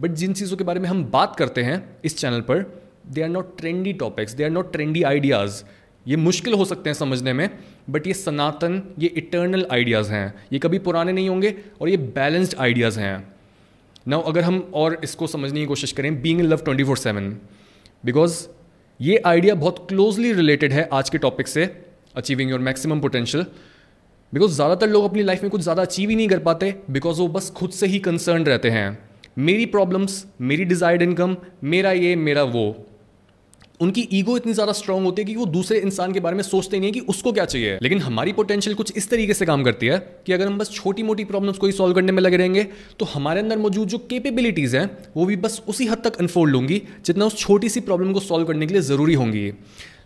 बट 0.00 0.10
जिन 0.12 0.32
चीज़ों 0.32 0.56
के 0.56 0.64
बारे 0.64 0.80
में 0.80 0.88
हम 0.88 1.04
बात 1.04 1.36
करते 1.36 1.62
हैं 1.62 1.84
इस 2.04 2.16
चैनल 2.18 2.40
पर 2.40 2.64
they 3.06 3.22
are 3.22 3.28
not 3.28 3.56
trendy 3.58 3.92
topics 3.92 4.32
they 4.32 4.44
are 4.44 4.50
not 4.50 4.72
trendy 4.72 5.02
ideas 5.02 5.62
ये 6.06 6.16
मुश्किल 6.18 6.54
हो 6.54 6.64
सकते 6.64 6.90
हैं 6.90 6.94
समझने 6.94 7.32
में 7.32 7.48
बट 7.90 8.06
ये 8.06 8.14
सनातन, 8.14 8.82
ये 8.98 9.08
इटर्नल 9.08 9.66
आइडियाज़ 9.72 10.10
हैं। 10.12 10.34
ये 10.52 10.58
कभी 10.58 10.78
पुराने 10.80 11.12
नहीं 11.12 11.28
होंगे 11.28 11.54
और 11.80 11.88
ये 11.88 11.96
बैलेंस्ड 11.96 12.56
आइडियाज़ 12.58 12.98
हैं। 13.00 13.16
नाउ 14.06 14.22
अगर 14.22 14.42
हम 14.42 14.58
और 14.74 14.98
इसको 15.04 15.26
समझने 15.26 15.60
की 15.60 15.66
कोशिश 15.66 15.92
करें 15.92 16.20
being 16.22 16.40
in 16.40 16.46
love 16.46 16.62
twenty 16.64 16.84
four 16.84 16.96
seven 16.98 17.36
because 18.04 18.46
ये 19.00 19.22
आइडिया 19.26 19.54
बहुत 19.56 19.86
क्लोजली 19.88 20.32
रिलेटेड 20.32 20.72
है 20.72 20.88
आज 20.92 21.10
के 21.10 21.18
टॉपिक 21.18 21.48
से 21.48 21.64
achieving 22.16 22.50
your 22.50 22.60
maximum 22.60 23.00
potential 23.00 23.46
because 24.32 24.52
ज़्यादातर 24.52 24.88
लोग 24.88 25.04
अपनी 25.04 25.22
लाइफ 25.22 25.42
में 25.42 25.50
कुछ 25.50 25.60
ज़्यादा 25.60 25.82
अचीव 25.82 26.10
ही 26.10 26.16
नहीं 26.16 26.28
कर 26.28 26.38
पाते 26.40 26.74
बिकॉज़ 26.90 27.20
वो 27.20 27.28
बस 27.28 27.50
खुद 27.50 27.70
से 27.70 27.86
ही 27.86 27.98
कंसर्न 27.98 28.44
रहते 28.44 28.70
हैं। 28.70 28.98
मेरी 29.38 29.66
प्रॉब्लम्स 29.66 30.24
मेरी 30.40 30.64
डिज़ायर्ड 30.64 31.02
इनकम 31.02 31.36
मेरा 31.64 31.92
ये, 31.92 32.14
मेरा 32.16 32.42
वो। 32.44 32.86
उनकी 33.82 34.06
ईगो 34.12 34.36
इतनी 34.36 34.52
ज़्यादा 34.52 34.72
स्ट्रांग 34.72 35.04
होती 35.04 35.22
है 35.22 35.26
कि 35.26 35.34
वो 35.36 35.46
दूसरे 35.48 35.78
इंसान 35.80 36.12
के 36.12 36.20
बारे 36.20 36.36
में 36.36 36.42
सोचते 36.42 36.78
नहीं 36.78 36.88
है 36.88 36.92
कि 36.92 37.00
उसको 37.08 37.32
क्या 37.32 37.44
चाहिए। 37.44 37.78
लेकिन 37.82 37.98
हमारी 38.00 38.32
पोटेंशियल 38.32 38.76
कुछ 38.76 38.92
इस 38.96 39.08
तरीके 39.10 39.34
से 39.34 39.46
काम 39.46 39.62
करती 39.62 39.86
है 39.86 39.98
कि 40.26 40.32
अगर 40.32 40.46
हम 40.46 40.58
बस 40.58 40.70
छोटी 40.72 41.02
मोटी 41.02 41.24
प्रॉब्लम्स 41.24 41.58
को 41.58 41.66
ही 41.66 41.72
सॉल्व 41.72 41.94
करने 41.94 42.12
में 42.12 42.22
लगे 42.22 42.36
रहेंगे 42.36 42.66
तो 42.98 43.04
हमारे 43.14 43.40
अंदर 43.40 43.58
मौजूद 43.58 43.88
जो 43.88 43.98
केपेबिलिटीज़ 44.00 44.76
हैं, 44.76 44.90
वो 45.16 45.26
भी 45.26 45.36
बस 45.38 45.62
उसी 45.68 45.86
हद 45.86 46.02
तक 46.04 46.16
अनफोल्ड 46.16 46.56
होंगी 46.56 46.82
जितना 47.06 47.24
उस 47.24 47.38
छोटी 47.38 47.68
सी 47.68 47.80
प्रॉब्लम 47.82 48.12
को 48.12 48.20
सॉल्व 48.20 48.46
करने 48.46 48.66
के 48.66 48.74
लिए 48.74 48.82
ज़रूरी 48.82 49.14
होंगी। 49.14 49.52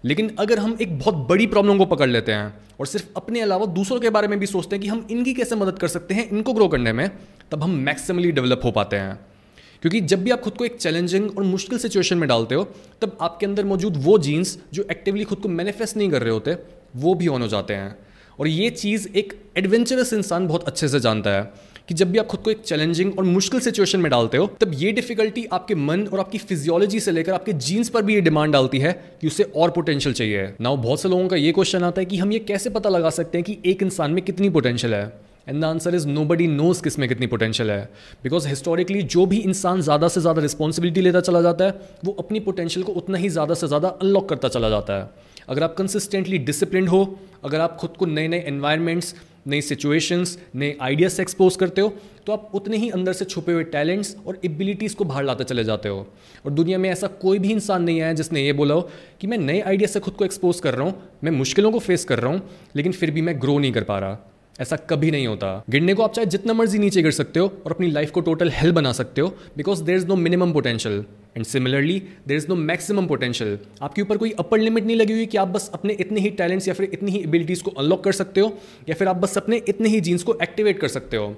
लेकिन 0.04 0.30
अगर 0.38 0.58
हम 0.58 0.76
एक 0.80 0.98
बहुत 0.98 1.14
बड़ी 1.28 1.46
प्रॉब्लम 1.48 1.78
को 1.78 1.84
पकड़ 1.86 2.08
लेते 2.08 2.32
हैं 2.32 2.52
और 2.80 2.86
सिर्फ़ 2.86 3.06
अपने 3.16 3.40
अलावा 3.40 3.66
दूसरों 3.74 4.00
के 4.00 4.10
बारे 4.10 4.28
में 4.28 4.38
भी 4.38 4.46
सोचते 4.46 4.76
हैं 4.76 4.82
कि 4.82 4.88
हम 4.88 5.06
इनकी 5.10 5.34
कैसे 5.34 5.56
मदद 5.56 5.78
कर 5.78 5.88
सकते 5.88 6.14
हैं, 6.14 6.28
इनको 6.30 6.52
ग्रो 6.52 6.68
करने 6.68 6.92
में, 6.92 7.10
तब 7.50 7.62
हम 7.62 7.70
मैक्सिमली 7.86 8.32
डेवलप 8.32 8.60
हो 8.64 8.70
पाते 8.72 8.96
हैं। 8.96 9.18
क्योंकि 9.86 10.00
जब 10.00 10.24
भी 10.24 10.30
आप 10.30 10.40
खुद 10.40 10.52
को 10.52 10.64
एक 10.64 10.76
चैलेंजिंग 10.76 11.38
और 11.38 11.44
मुश्किल 11.44 11.78
सिचुएशन 11.78 12.18
में 12.18 12.28
डालते 12.28 12.54
हो, 12.54 12.64
तब 13.02 13.18
आपके 13.20 13.46
अंदर 13.46 13.64
मौजूद 13.64 13.94
वो 13.96 14.18
जीन्स 14.18 14.58
जो 14.74 14.86
एक्टिवली 14.90 15.24
खुद 15.24 15.38
को 15.38 15.48
मैनिफेस्ट 15.48 15.96
नहीं 15.96 16.10
कर 16.10 16.22
रहे 16.22 16.30
होते, 16.30 16.56
वो 16.96 17.14
भी 17.14 17.28
ऑन 17.28 17.42
हो 17.42 17.48
जाते 17.48 17.74
हैं। 17.74 17.96
और 18.40 18.48
ये 18.48 18.70
चीज़ 18.70 19.08
एक 19.08 19.42
एडवेंचरस 19.56 20.12
इंसान 20.12 20.46
बहुत 20.46 20.64
अच्छे 20.64 20.88
से 20.88 21.00
जानता 21.00 21.30
है 21.30 21.52
कि 21.88 21.94
जब 21.94 22.10
भी 22.10 22.18
आप 22.18 22.26
खुद 22.26 22.40
को 22.40 22.50
एक 22.50 22.60
चैलेंजिंग 22.60 23.18
और 23.18 23.24
मुश्किल 23.24 23.60
सिचुएशन 23.60 24.00
में 24.00 24.10
डालते 24.10 24.36
हो, 24.36 24.46
तब 24.46 24.70
ये 24.74 24.92
डिफिकल्टी 24.92 25.44
आपके 25.52 25.74
मन 25.74 26.06
और 26.06 26.20
आपकी 26.20 26.38
फिजियोलॉजी 26.38 27.00
से 27.00 27.10
लेकर 27.10 27.32
आपके 27.32 27.52
जीन्स 27.52 27.88
पर 27.88 28.02
भी 28.02 28.14
ये 28.14 28.20
डिमांड 28.20 28.52
डालती 28.52 28.78
है 28.78 28.92
कि 29.20 29.26
उसे 29.26 29.42
और 29.42 29.70
पोटेंशियल 29.70 30.14
चाहिए। 30.14 30.52
नाउ 30.60 30.76
बहुत 30.76 31.00
से 31.00 31.08
लोगों 31.08 31.28
का 31.28 31.36
ये 31.36 31.52
क्वेश्चन 31.52 31.82
आता 31.82 32.00
है 32.00 32.04
कि 32.04 32.16
हम 32.16 32.32
ये 32.32 32.38
कैसे 32.38 32.70
पता 32.70 32.90
लगा 32.90 33.10
सकते 33.10 33.38
हैं 33.38 33.44
कि 33.44 33.70
एक 33.70 33.82
इंसान 33.82 34.10
में 34.10 34.24
कितनी 34.24 34.50
पोटेंशियल 34.50 34.94
है? 34.94 35.25
And 35.46 35.60
the 35.60 35.64
answer 35.64 35.94
is 35.94 36.06
nobody 36.24 36.46
knows 36.48 36.82
किसमें 36.82 37.08
कितनी 37.08 37.26
पोटेंशियल 37.26 37.70
है। 37.70 37.82
बिकॉज़ 38.24 38.48
हिस्टोरिकली 38.48 39.02
जो 39.04 39.26
भी 39.26 39.36
इंसान 39.38 39.80
ज़्यादा 39.82 40.08
से 40.08 40.20
ज़्यादा 40.20 40.42
रिस्पॉन्सिबिलिटी 40.42 41.00
लेता 41.00 41.20
चला 41.20 41.42
जाता 41.42 41.64
है, 41.64 41.78
वो 42.04 42.12
अपनी 42.18 42.40
पोटेंशियल 42.40 42.84
को 42.84 42.92
उतना 42.94 43.18
ही 43.18 43.28
ज़्यादा 43.28 43.54
से 43.54 43.66
ज़्यादा 43.68 43.88
अनलॉक 43.90 44.28
करता 44.28 44.48
चला 44.48 44.70
जाता 44.70 44.98
है। 44.98 45.08
अगर 45.48 45.62
आप 45.62 45.74
कंसिस्टेंटली 45.76 46.38
डिसिप्लिन 46.40 46.88
हो, 46.88 47.18
अगर 47.44 47.60
आप 47.60 47.76
खुद 47.76 47.90
को 47.98 48.06
नए 48.06 48.28
नए 48.28 48.44
एनवायरमेंट्स 48.48 49.14
नई 49.46 49.60
सिचुएशंस 49.60 50.38
नए 50.54 50.76
आइडियाज़ 50.82 51.12
से 51.12 51.22
एक्सपोज 51.22 51.56
करते 51.56 51.80
हो 51.80 51.92
तो 52.26 52.32
आप 52.32 52.50
उतने 52.54 52.76
ही 52.76 52.88
अंदर 52.90 53.12
से 53.12 53.24
छुपे 53.24 53.52
हुए 53.52 53.64
टैलेंट्स 53.66 54.16
और 54.26 54.38
एबिलिटीज़ 54.44 54.94
को 54.96 55.04
बाहर 55.04 55.24
लाते 55.24 55.44
चले 55.44 55.64
जाते 55.64 55.88
हो। 55.88 56.06
और 56.44 56.52
दुनिया 56.52 56.78
में 56.78 56.88
ऐसा 56.90 57.06
कोई 57.22 57.38
भी 57.38 57.50
इंसान 57.52 57.82
नहीं 57.82 58.00
आया 58.00 58.12
जिसने 58.14 58.44
ये 58.44 58.52
बोला 58.52 58.74
हो 58.74 58.88
कि 59.20 59.26
मैं 59.26 59.38
नए 59.38 59.60
आइडिया 59.62 59.88
से 59.88 60.00
खुद 60.00 60.14
को 60.14 60.24
एक्सपोज 60.24 60.60
कर 60.60 60.74
रहा 60.74 60.86
हूँ, 60.86 60.94
मैं 61.24 61.32
मुश्किलों 61.32 61.70
को 61.72 61.78
फेस 61.80 62.04
कर 62.04 62.18
रहा 62.18 62.32
हूँ, 62.32 62.42
लेकिन 62.76 62.92
फिर 62.92 63.10
भी 63.10 63.22
मैं 63.22 63.40
ग्रो 63.42 63.58
नहीं 63.58 63.72
कर 63.72 63.84
पा 63.84 63.98
रहा। 63.98 64.18
ऐसा 64.60 64.76
कभी 64.90 65.10
नहीं 65.10 65.26
होता। 65.26 65.48
गिरने 65.70 65.94
को 65.94 66.02
आप 66.02 66.12
चाहे 66.12 66.26
जितना 66.26 66.52
मर्ज़ी 66.52 66.78
नीचे 66.78 67.02
गिर 67.02 67.12
सकते 67.12 67.40
हो 67.40 67.46
और 67.66 67.72
अपनी 67.72 67.90
लाइफ 67.90 68.10
को 68.10 68.20
टोटल 68.20 68.50
हेल 68.50 68.72
बना 68.72 68.92
सकते 68.92 69.20
हो 69.20 69.28
because 69.56 69.82
there 69.84 69.96
is 69.96 70.06
no 70.06 70.16
minimum 70.16 70.52
potential 70.52 71.04
and 71.36 71.44
similarly 71.46 71.98
there 72.28 72.36
is 72.36 72.46
no 72.48 72.54
maximum 72.54 73.06
potential 73.06 73.58
आपके 73.82 74.02
ऊपर 74.02 74.16
कोई 74.16 74.30
अपर 74.38 74.58
लिमिट 74.58 74.84
नहीं 74.84 74.96
लगी 74.96 75.12
हुई 75.12 75.26
कि 75.26 75.38
आप 75.38 75.48
बस 75.48 75.70
अपने 75.74 75.96
इतने 76.00 76.20
ही 76.20 76.30
टैलेंट्स 76.30 76.68
या 76.68 76.74
फिर 76.74 76.90
इतनी 76.92 77.10
ही 77.10 77.18
एबिलिटीज़ 77.18 77.62
को 77.62 77.70
अनलॉक 77.70 78.02
कर 78.04 78.12
सकते 78.12 78.40
हो 78.40 78.52
या 78.88 78.94
फिर 78.94 79.08
आप 79.08 79.16
बस 79.16 79.36
अपने 79.38 79.56
इतने 79.68 79.88
ही 79.88 80.00
जीन्स 80.00 80.22
को 80.22 80.36
एक्टिवेट 80.42 80.80
कर 80.80 80.88
सकते 80.88 81.16
हो। 81.16 81.34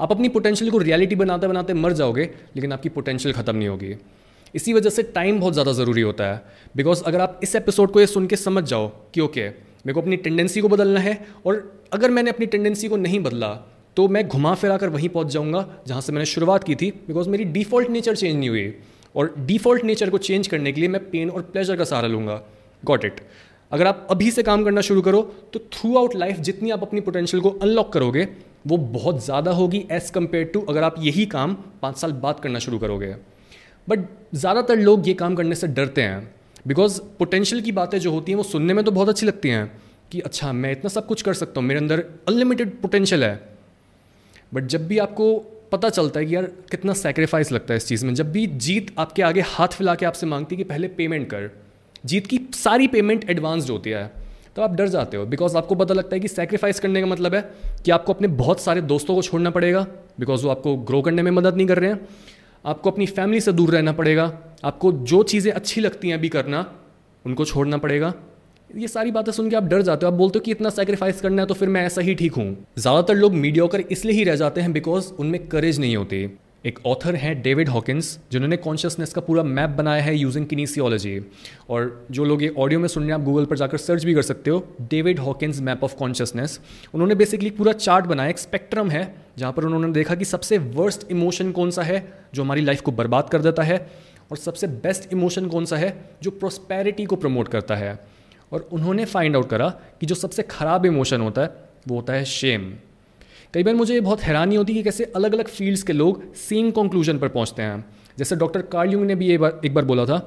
आप 0.00 0.12
अपनी 0.12 0.28
पोटेंशियल 0.28 0.70
को 0.70 0.78
रियलिटी 0.78 1.14
बनाते 1.14 1.48
बनाते 1.48 1.74
मर 1.74 1.92
जाओगे 1.92 2.24
लेकिन 2.56 2.72
आपकी 2.72 2.88
पोटेंशियल 2.88 3.34
खत्म 3.34 3.56
नहीं 3.56 3.68
होगी। 3.68 3.94
इसी 4.54 4.72
वजह 4.72 4.90
से 4.90 5.02
टाइम 5.02 5.40
बहुत 5.40 5.52
ज़्यादा 5.52 5.72
ज़रूरी 5.72 6.02
होता 6.02 6.24
है। 6.24 6.42
बिकॉज़ 6.76 7.02
अगर 7.02 7.20
आप 7.20 7.40
इस 7.42 7.54
एपिसोड 7.56 7.92
को 7.92 8.00
ये 8.00 8.06
सुन 8.06 8.26
के 8.26 8.36
समझ 8.36 8.64
जाओ 8.64 8.88
कि 9.14 9.20
ओके 9.20 9.48
okay, 9.48 9.71
मेरे 9.84 9.94
को 9.94 10.00
अपनी 10.00 10.16
टेंडेंसी 10.18 10.60
को 10.60 10.68
बदलना 10.68 11.00
है 11.00 11.18
और 11.46 11.62
अगर 11.92 12.10
मैंने 12.10 12.30
अपनी 12.30 12.46
टेंडेंसी 12.46 12.88
को 12.88 12.96
नहीं 12.98 13.20
बदला 13.20 13.48
तो 13.96 14.06
मैं 14.08 14.26
घुमा 14.28 14.54
फिरा 14.54 14.76
कर 14.76 14.88
वहीं 14.88 15.08
पहुँच 15.08 15.26
जाऊँगा, 15.28 15.66
जहाँ 15.86 16.00
से 16.00 16.12
मैंने 16.12 16.26
शुरुआत 16.26 16.64
की 16.64 16.74
थी 16.74 16.90
बिकॉज़ 17.06 17.28
मेरी 17.28 17.44
डिफ़ॉल्ट 17.46 17.90
नेचर 17.90 18.16
चेंज 18.16 18.36
नहीं 18.36 18.48
हुई। 18.48 18.74
और 19.14 19.34
डिफ़ॉल्ट 19.40 19.84
नेचर 19.84 20.10
को 20.10 20.18
चेंज 20.20 20.46
करने 20.48 20.72
के 20.72 20.80
लिए 20.80 20.88
मैं 20.88 21.00
पेन 21.10 21.30
और 21.30 21.42
प्लेजर 21.44 21.76
का 21.76 21.84
सहारा 21.84 22.08
लूँगा। 22.08 22.40
गॉट 22.82 23.04
इट 23.04 23.20
अगर 23.72 23.86
आप 23.86 24.06
अभी 24.10 24.30
से 24.30 24.42
काम 24.42 24.64
करना 24.64 24.80
शुरू 24.80 25.02
करो 25.02 25.20
तो 25.52 25.58
थ्रू 25.72 25.96
आउट 25.98 26.14
लाइफ 26.16 26.38
जितनी 26.40 26.70
आप 26.70 26.82
अपनी 26.82 27.00
पोटेंशियल 27.00 27.42
को 27.42 27.50
अनलॉक 27.52 27.92
करोगे, 27.92 28.26
वो 28.66 28.76
बहुत 28.76 29.24
ज़्यादा 29.24 29.50
होगी 29.52 29.84
एज़ 29.92 30.10
कंपेयर 30.12 30.44
टू 30.44 30.60
अगर 30.62 30.82
आप 30.82 30.94
यही 31.00 31.26
काम 31.28 31.54
पाँच 31.82 31.96
साल 31.96 32.12
बाद 32.14 32.40
करना 32.40 32.58
शुरू 32.58 32.78
करोगे। 32.78 33.14
बट 33.88 34.06
ज़्यादातर 34.34 34.76
लोग 34.78 35.08
ये 35.08 35.14
काम 35.14 35.34
करने 35.34 35.54
से 35.54 35.66
डरते 35.68 36.02
हैं। 36.02 36.34
बिकॉज़ 36.64 37.00
पोटेंशियल 37.18 37.62
की 37.62 37.72
बातें 37.72 37.98
जो 37.98 38.10
होती 38.12 38.32
हैं, 38.32 38.36
वो 38.36 38.42
सुनने 38.42 38.74
में 38.74 38.84
तो 38.84 38.90
बहुत 38.90 39.08
अच्छी 39.08 39.26
लगती 39.26 39.48
हैं 39.48 39.70
कि 40.12 40.20
अच्छा 40.20 40.52
मैं 40.52 40.72
इतना 40.72 40.88
सब 40.88 41.06
कुछ 41.06 41.22
कर 41.22 41.34
सकता 41.34 41.60
हूँ, 41.60 41.68
मेरे 41.68 41.80
अंदर 41.80 42.04
अनलिमिटेड 42.28 42.80
पोटेंशियल 42.80 43.24
है। 43.24 43.40
बट 44.54 44.66
जब 44.66 44.86
भी 44.86 44.98
आपको 44.98 45.34
पता 45.72 45.88
चलता 45.90 46.20
है 46.20 46.26
कि 46.26 46.34
यार 46.34 46.44
कितना 46.70 46.92
सेक्रीफाइस 46.94 47.52
लगता 47.52 47.74
है 47.74 47.76
इस 47.76 47.86
चीज़ 47.88 48.04
में, 48.06 48.14
जब 48.14 48.32
भी 48.32 48.46
जीत 48.46 48.94
आपके 48.98 49.22
आगे 49.22 49.40
हाथ 49.40 49.68
फैला 49.68 49.94
के 49.94 50.06
आपसे 50.06 50.26
मांगती 50.26 50.54
है 50.54 50.56
कि 50.58 50.64
पहले 50.64 50.88
पेमेंट 50.90 51.26
कर, 51.26 51.50
जीत 52.04 52.26
की 52.26 52.40
सारी 52.54 52.88
पेमेंट 52.88 53.30
एडवांस्ड 53.30 53.70
होती 53.70 53.90
है 53.90 54.10
तो 54.56 54.62
आप 54.62 54.74
डर 54.74 54.88
जाते 54.88 55.16
हो। 55.16 55.24
बिकॉज़ 55.26 55.56
आपको 55.56 55.74
पता 55.74 55.94
लगता 55.94 56.14
है 56.16 56.20
कि 56.20 56.28
सेक्रीफाइस 56.28 56.80
करने 56.80 57.00
का 57.00 57.06
मतलब 57.06 57.34
है 57.34 57.40
कि 57.84 57.90
आपको 57.90 58.12
अपने 58.12 58.28
बहुत 58.30 58.60
सारे 58.60 58.80
दोस्तों 58.82 59.14
को 59.14 59.22
छोड़ना 59.22 59.50
पड़ेगा 59.50 59.86
बिकॉज़ 60.20 60.44
वो 60.44 60.50
आपको 60.50 60.76
ग्रो 60.88 61.00
करने 61.02 61.22
में 61.22 61.30
मदद 61.30 61.56
नहीं 61.56 61.66
कर 61.66 61.78
रहे 61.78 61.90
हैं। 61.90 62.08
आपको 62.64 62.90
अपनी 62.90 63.06
फैमिली 63.08 63.40
से 63.40 63.52
दूर 63.52 63.70
रहना 63.70 63.92
पड़ेगा। 63.92 64.32
आपको 64.64 64.92
जो 64.92 65.22
चीज़ें 65.24 65.52
अच्छी 65.52 65.80
लगती 65.80 66.08
हैं 66.08 66.14
अभी 66.14 66.28
करना, 66.28 66.66
उनको 67.24 67.44
छोड़ना 67.44 67.76
पड़ेगा। 67.76 68.12
ये 68.70 68.88
सारी 68.88 69.10
बातें 69.10 69.32
सुन 69.32 69.48
के 69.50 69.56
आप 69.56 69.64
डर 69.64 69.82
जाते 69.82 70.06
हो। 70.06 70.12
आप 70.12 70.18
बोलते 70.18 70.38
हो 70.38 70.44
कि 70.44 70.50
इतना 70.50 70.70
सेक्रीफाइस 70.70 71.20
करना 71.20 71.42
है 71.42 71.48
तो 71.48 71.54
फिर 71.54 71.68
मैं 71.68 71.84
ऐसा 71.86 72.00
ही 72.00 72.14
ठीक 72.14 72.34
हूँ। 72.34 72.46
ज़्यादातर 72.78 73.14
लोग 73.14 73.34
मीडियोकर 73.34 73.80
इसलिए 73.80 74.16
ही 74.16 74.24
रह 74.24 74.36
जाते 74.36 74.60
हैं 74.60 74.72
बिकॉज़ 74.72 75.12
उनमें 75.14 75.46
करेज 75.48 75.80
नहीं 75.80 75.96
होती। 75.96 76.24
एक 76.64 76.78
ऑथर 76.86 77.14
हैं 77.14 77.40
डेविड 77.42 77.68
हॉकिंस 77.68 78.18
जिन्होंने 78.32 78.56
कॉन्शियसनेस 78.56 79.12
का 79.12 79.20
पूरा 79.20 79.42
मैप 79.42 79.70
बनाया 79.70 80.02
है 80.02 80.14
यूजिंग 80.16 80.46
किनीसियोलॉजी 80.46 81.18
और 81.70 82.06
जो 82.10 82.24
लोग 82.24 82.42
ये 82.42 82.48
ऑडियो 82.58 82.80
में 82.80 82.86
सुन 82.88 83.02
रहे 83.02 83.12
हैं, 83.12 83.18
आप 83.18 83.24
गूगल 83.24 83.44
पर 83.44 83.56
जाकर 83.56 83.78
सर्च 83.78 84.04
भी 84.04 84.14
कर 84.14 84.22
सकते 84.22 84.50
हो 84.50 84.64
David 84.80 85.18
Hawkins 85.18 85.60
map 85.60 85.84
of 85.84 85.96
consciousness 85.96 86.58
उन्होंने 86.94 87.14
बेसिकली 87.14 87.50
पूरा 87.50 87.72
चार्ट 87.72 88.06
बनाया, 88.06 88.30
एक 88.30 88.38
स्पेक्ट्रम 88.38 88.90
है, 88.90 89.14
जहाँ 89.38 89.52
पर 89.52 89.64
उन्होंने 89.64 89.92
देखा 89.92 90.14
कि 90.14 90.24
सबसे 90.24 90.58
वर्स्ट 90.58 91.10
इमोशन 91.10 91.52
कौन 91.52 91.70
सा 91.70 91.82
है, 91.82 92.12
जो 92.34 92.42
हमारी 92.42 92.60
लाइफ 92.60 92.80
को 92.80 92.92
बर्बाद 92.92 93.28
कर 93.28 93.42
देता 93.42 93.62
है, 93.62 93.78
और 94.30 94.36
सबसे 94.36 94.66
बेस्ट 94.66 95.12
इमोशन 95.12 95.48
कौन 95.48 95.64
सा 95.64 95.76
है, 95.76 95.94
जो 96.22 96.30
प्रोस्पैरिटी 96.30 97.04
को 97.04 97.16
प्रमोट 97.16 97.48
करता 97.48 97.76
है। 97.76 97.98
और 98.52 98.68
उन्होंने 98.72 99.04
फाइंड 99.04 99.36
आउट 99.36 99.48
करा 99.48 99.68
कि 100.00 100.06
जो 100.06 100.14
सबसे 100.14 100.42
ख़राब 100.42 100.86
इमोशन 100.86 101.20
होता 101.20 101.42
है, 101.42 101.50
वो 101.88 101.96
होता 101.96 102.12
है 102.12 102.24
शेम 102.24 102.72
कई 103.54 103.62
बार 103.62 103.74
मुझे 103.74 104.00
बहुत 104.00 104.20
हैरानी 104.20 104.56
होती 104.56 104.72
है 104.72 104.78
कि 104.78 104.84
कैसे 104.84 105.04
अलग 105.16 105.32
अलग 105.34 105.48
फील्ड्स 105.48 105.82
के 105.82 105.92
लोग 105.92 106.22
सेम 106.34 106.70
कंक्लूजन 106.70 107.18
पर 107.18 107.28
पहुँचते 107.28 107.62
हैं। 107.62 107.84
जैसे 108.18 108.36
डॉक्टर 108.36 108.62
कार्ल 108.62 108.94
ने 108.96 109.14
भी 109.14 109.36
बार, 109.38 109.60
एक 109.64 109.74
बार 109.74 109.84
बोला 109.84 110.04
था 110.04 110.18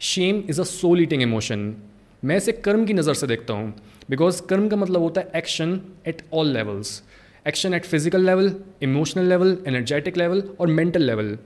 shame 0.00 0.42
is 0.48 0.60
a 0.60 0.64
soul 0.64 1.02
eating 1.02 1.22
emotion 1.22 1.74
मैं 2.22 2.36
इसे 2.36 2.52
कर्म 2.52 2.84
की 2.86 2.92
नज़र 2.92 3.14
से 3.14 3.26
देखता 3.26 3.54
हूँ 3.54 3.74
बिकॉज़ 4.10 4.42
कर्म 4.42 4.68
का 4.68 4.76
मतलब 4.76 5.02
होता 5.02 5.20
है 5.20 5.30
action 5.36 5.80
at 6.06 6.22
all 6.32 6.48
levels 6.48 7.02
action 7.46 7.74
at 7.74 7.84
physical 7.84 8.26
level 8.26 8.52
emotional 8.82 9.28
level 9.28 9.56
energetic 9.66 10.16
level 10.16 10.42
और 10.60 10.66
मेंटल 10.68 11.02
लेवल 11.02 11.36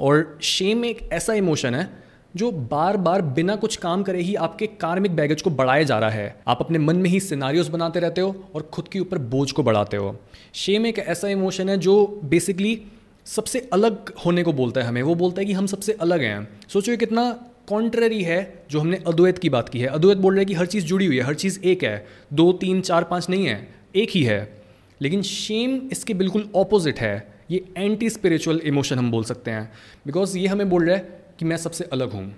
और 0.00 0.38
शेम 0.42 0.84
एक 0.84 1.08
ऐसा 1.12 1.34
इमोशन 1.34 1.74
है 1.74 1.88
जो 2.36 2.50
बार 2.50 2.96
बार 2.96 3.22
बिना 3.22 3.56
कुछ 3.56 3.76
काम 3.76 4.02
करे 4.02 4.22
ही 4.22 4.34
आपके 4.34 4.66
कार्मिक 4.66 5.16
बैगेज 5.16 5.42
को 5.42 5.50
बढ़ाया 5.50 5.82
जा 5.82 5.98
रहा 5.98 6.10
है। 6.10 6.36
आप 6.48 6.58
अपने 6.60 6.78
मन 6.78 6.96
में 6.96 7.10
ही 7.10 7.20
सिनारियोज 7.20 7.68
बनाते 7.68 8.00
रहते 8.00 8.20
हो 8.20 8.44
और 8.54 8.62
खुद 8.62 8.88
के 8.88 9.00
ऊपर 9.00 9.18
बोझ 9.18 9.52
को 9.52 9.62
बढ़ाते 9.62 9.96
हो। 9.96 10.16
शेम 10.54 10.86
एक 10.86 10.98
ऐसा 10.98 11.28
इमोशन 11.28 11.68
है 11.68 11.76
जो 11.78 12.20
बेसिकली 12.24 12.82
सबसे 13.26 13.68
अलग 13.72 14.12
होने 14.26 14.42
को 14.42 14.52
बोलता 14.52 14.80
है 14.80 14.86
हमें। 14.86 15.02
वो 15.02 15.14
बोलता 15.14 15.40
है 15.40 15.46
कि 15.46 15.52
हम 15.52 15.66
सबसे 15.66 15.92
अलग 15.92 16.20
हैं। 16.20 16.48
सोचो 16.68 16.92
ये 16.92 16.96
कितना 16.96 17.50
कॉन्ट्ररी 17.68 18.22
है 18.22 18.64
जो 18.70 18.80
हमने 18.80 18.96
अद्वैत 19.06 19.38
की 19.38 19.48
बात 19.48 19.68
की 19.68 19.80
है। 19.80 19.86
अद्वैत 19.86 20.18
बोल 20.18 20.34
रहे 20.34 20.40
हैं 20.40 20.48
कि 20.48 20.54
हर 20.54 20.66
चीज़ 20.66 20.84
जुड़ी 20.84 21.06
हुई 21.06 21.16
है, 21.16 21.22
हर 21.22 21.34
चीज़ 21.34 21.60
एक 21.60 21.84
है। 21.84 22.06
दो, 22.32 22.52
तीन, 22.52 22.80
चार, 22.80 23.04
पाँच 23.04 23.30
नहीं 23.30 23.46
है, 23.46 23.68
एक 23.96 24.10
ही 24.10 24.22
है। 24.22 24.62
लेकिन 25.00 25.22
शेम 25.22 25.88
इसके 25.92 26.14
बिल्कुल 26.14 26.48
ऑपोजिट 26.54 26.98
है। 26.98 27.34
ये 27.50 27.64
एंटी 27.76 28.10
स्पिरिचुअल 28.10 28.60
इमोशन 28.64 28.98
हम 28.98 29.10
बोल 29.10 29.24
सकते 29.24 29.50
हैं। 29.50 29.72
बिकॉज़ 30.06 30.38
ये 30.38 30.46
हमें 30.46 30.70
बोल 30.70 30.86
रहा 30.86 30.96
है 30.96 31.23
कि 31.38 31.44
मैं 31.44 31.56
सबसे 31.56 31.84
अलग 31.84 32.12
हूँ। 32.12 32.34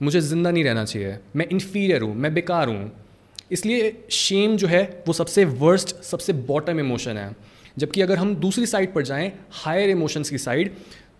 मुझे 0.00 0.20
ज़िंदा 0.20 0.50
नहीं 0.50 0.64
रहना 0.64 0.84
चाहिए। 0.84 1.16
मैं 1.36 1.46
इन्फीरियर 1.46 2.02
हूँ, 2.02 2.14
मैं 2.14 2.34
बेकार 2.34 2.68
हूँ। 2.68 2.90
इसलिए 3.52 4.04
शेम 4.10 4.56
जो 4.56 4.66
है, 4.66 4.82
वो 5.06 5.12
सबसे 5.12 5.44
वर्स्ट 5.44 5.94
सबसे 6.02 6.32
बॉटम 6.32 6.80
इमोशन 6.80 7.16
है। 7.16 7.34
जबकि 7.78 8.00
अगर 8.00 8.18
हम 8.18 8.34
दूसरी 8.36 8.66
साइड 8.66 8.92
पर 8.94 9.02
जाएँ 9.02 9.32
हायर 9.52 9.90
इमोशंस 9.90 10.30
की 10.30 10.38
साइड 10.38 10.74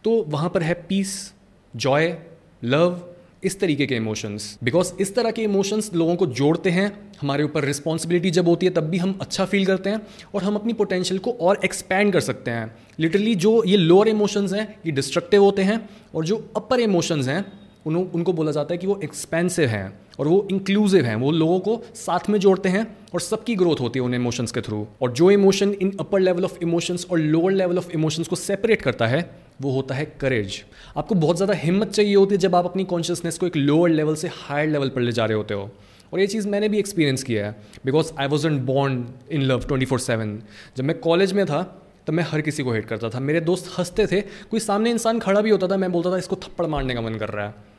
तो 0.05 0.23
वहाँ 0.29 0.51
पर 0.51 0.63
है 0.63 0.75
पीस 0.89 1.33
जॉय 1.77 2.17
लव 2.65 3.12
इस 3.42 3.59
तरीके 3.61 3.87
के 3.87 3.96
इमोशंस 3.96 4.59
बिकॉज़ 4.64 4.92
इस 5.00 5.14
तरह 5.14 5.31
के 5.31 5.42
इमोशंस 5.42 5.90
लोगों 5.94 6.14
को 6.16 6.26
जोड़ते 6.26 6.70
हैं, 6.70 6.92
हमारे 7.20 7.44
ऊपर 7.44 7.64
रिस्पॉन्सिबिलिटी 7.64 8.31
जब 8.31 8.48
होती 8.48 8.66
है, 8.66 8.72
तब 8.72 8.83
भी 8.83 8.98
हम 8.98 9.18
अच्छा 9.20 9.44
फील 9.44 9.66
करते 9.66 9.90
हैं 9.90 10.00
और 10.35 10.42
हम 10.42 10.55
अपनी 10.55 10.72
पोटेंशियल 10.72 11.18
को 11.18 11.33
और 11.40 11.61
एक्सपैंड 11.64 12.12
कर 12.12 12.20
सकते 12.20 12.50
हैं. 12.50 12.74
लिटरली 13.00 13.35
जो 13.35 13.62
ये 13.64 13.76
लोअर 13.76 14.09
इमोशंस 14.09 14.52
हैं, 14.52 14.68
ये 14.87 14.92
डिस्ट्रक्टिव 14.92 15.44
होते 15.44 15.62
हैं 15.62 15.88
और 16.14 16.24
जो 16.24 16.37
अपर 16.57 16.81
इमोशंस 16.81 17.28
हैं 17.28 17.44
उन, 17.87 17.97
उनको 17.97 18.33
बोला 18.33 18.53
जाता 18.53 18.75
है 18.75 18.79
कि 18.79 18.87
वो 18.87 18.99
एक्सपेंसिव 19.05 19.68
हैं 19.68 19.92
और 20.18 20.29
वो 20.29 20.47
इंक्लूसिव 20.51 21.05
हैं। 21.05 21.14
वो 21.16 21.31
लोगों 21.31 21.59
को 21.61 21.83
साथ 21.97 22.29
में 22.31 22.38
जोड़ते 22.40 22.68
हैं 22.68 22.87
और 23.14 23.21
सबकी 23.21 23.55
ग्रोथ 23.55 23.81
होती 23.81 23.99
है 23.99 24.05
उन 24.05 24.14
इमोशंस 24.14 24.53
के 24.53 24.61
थ्रू 24.61 24.87
और 25.03 25.12
जो 25.12 25.31
emotion 25.31 25.73
in 25.73 25.97
upper 26.01 26.21
level 26.21 26.45
of 26.45 26.59
emotions 26.62 27.07
और 27.11 27.18
लोअर 27.18 27.53
लेवल 27.53 27.79
ऑफ़ 27.79 27.90
इमोशंस 27.90 28.29
को 28.29 28.37
सेपरेट 28.37 28.83
करता 28.83 29.07
है, 29.07 29.31
वो 29.62 29.71
होता 29.71 29.95
है 29.95 30.05
करेज 30.21 30.62
आपको 30.97 31.14
बहुत 31.16 31.37
ज़्यादा 31.37 31.55
हिम्मत 31.55 31.90
चाहिए 31.90 32.14
होती 32.14 32.35
है 32.35 32.38
जब 32.38 32.55
आप 32.55 32.64
अपनी 32.64 32.85
कॉन्शियसनेस 32.85 33.38
को 33.38 33.47
एक 33.47 33.57
लोअर 33.57 33.90
लेवल 33.90 34.14
से 34.14 34.29
हायर 34.35 34.68
लेवल 34.68 34.88
पर 34.88 35.01
ले 35.01 35.12
जा 35.12 35.25
रहे 35.25 35.37
होते 35.37 35.55
हो। 35.55 35.71
और 36.12 36.21
ये 36.21 36.27
चीज़ 36.27 36.49
मैंने 36.49 36.68
भी 36.68 36.79
एक्सपीरियंस 36.79 37.23
किया 37.23 37.47
है 37.47 37.57
because 37.85 38.12
I 38.21 38.27
was 38.27 38.49
born 38.49 39.05
in 39.33 39.42
love 39.42 39.64
twenty 39.66 39.87
four 39.87 39.99
seven 40.01 40.38
जब 40.77 40.85
मैं 40.85 40.99
कॉलेज 41.01 41.33
में 41.33 41.45
था, 41.47 41.62
तब 42.07 42.12
मैं 42.12 42.25
हर 42.25 42.40
किसी 42.40 42.62
को 42.62 42.73
हेट 42.73 42.85
करता 42.85 43.09
था। 43.11 43.21
मेरे 43.21 43.40
दोस्त 43.40 43.71
हँसते 43.79 44.07
थे, 44.07 44.21
कोई 44.21 44.61
सामने 44.61 44.90
इंसान 44.90 45.18
खड़ा 45.18 45.40
भी 45.40 45.51
होता 45.51 45.68
था, 45.68 45.77
मैं 45.77 45.90
बोलता 45.92 46.12
था, 46.12 46.18
इसको 46.18 46.37
थप्पड़ 46.37 46.66
मारने 46.66 46.95
का 46.95 47.01
मन 47.01 47.14
कर 47.14 47.29
रहा 47.29 47.47
है। 47.47 47.72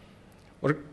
और 0.64 0.86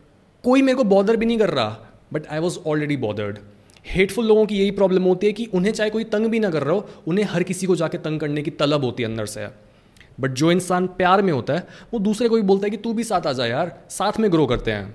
कोई 0.44 0.62
मेरे 0.62 0.76
को 0.76 0.84
बॉदर 0.84 1.16
भी 1.16 1.26
नहीं 1.26 1.38
कर 1.38 1.50
रहा 1.50 1.76
but 2.12 2.26
I 2.26 2.38
was 2.38 2.58
already 2.66 2.96
bothered 2.96 3.38
hateful 3.86 4.26
लोगों 4.26 4.46
की 4.46 4.58
यही 4.58 4.70
प्रॉब्लम 4.70 5.02
होती 5.02 5.26
है 5.26 5.32
कि 5.32 5.46
उन्हें 5.46 5.72
चाहे 5.72 5.90
कोई 5.90 6.04
तंग 6.04 6.26
भी 6.26 6.38
ना 6.38 6.50
कर 6.50 6.62
रहा 6.62 6.74
हो, 6.74 6.88
उन्हें 7.06 7.24
हर 7.24 7.42
किसी 7.42 7.66
को 7.66 7.76
जाके 7.76 7.98
तंग 7.98 8.20
करने 8.20 8.42
की 8.42 8.50
तलब 8.50 8.84
होती 8.84 9.02
है 9.02 9.08
अंदर 9.08 9.26
से। 9.26 9.48
बट 10.20 10.30
जो 10.30 10.52
इंसान 10.52 10.86
प्यार 10.86 11.22
में 11.22 11.32
होता 11.32 11.54
है, 11.54 11.66
वो 11.94 12.00
दूसरे 12.00 12.28
को 12.28 12.36
भी 12.36 12.42
बोलता 12.42 12.66
है 12.66 12.70
कि 12.70 12.76
तू 12.76 12.92
भी 12.92 13.04
साथ 13.04 13.26
आ 13.26 13.32
जा 13.32 13.46
यार, 13.46 13.82
साथ 13.90 14.12
में 14.20 14.32
ग्रो 14.32 14.46
करते 14.46 14.70
हैं। 14.70 14.94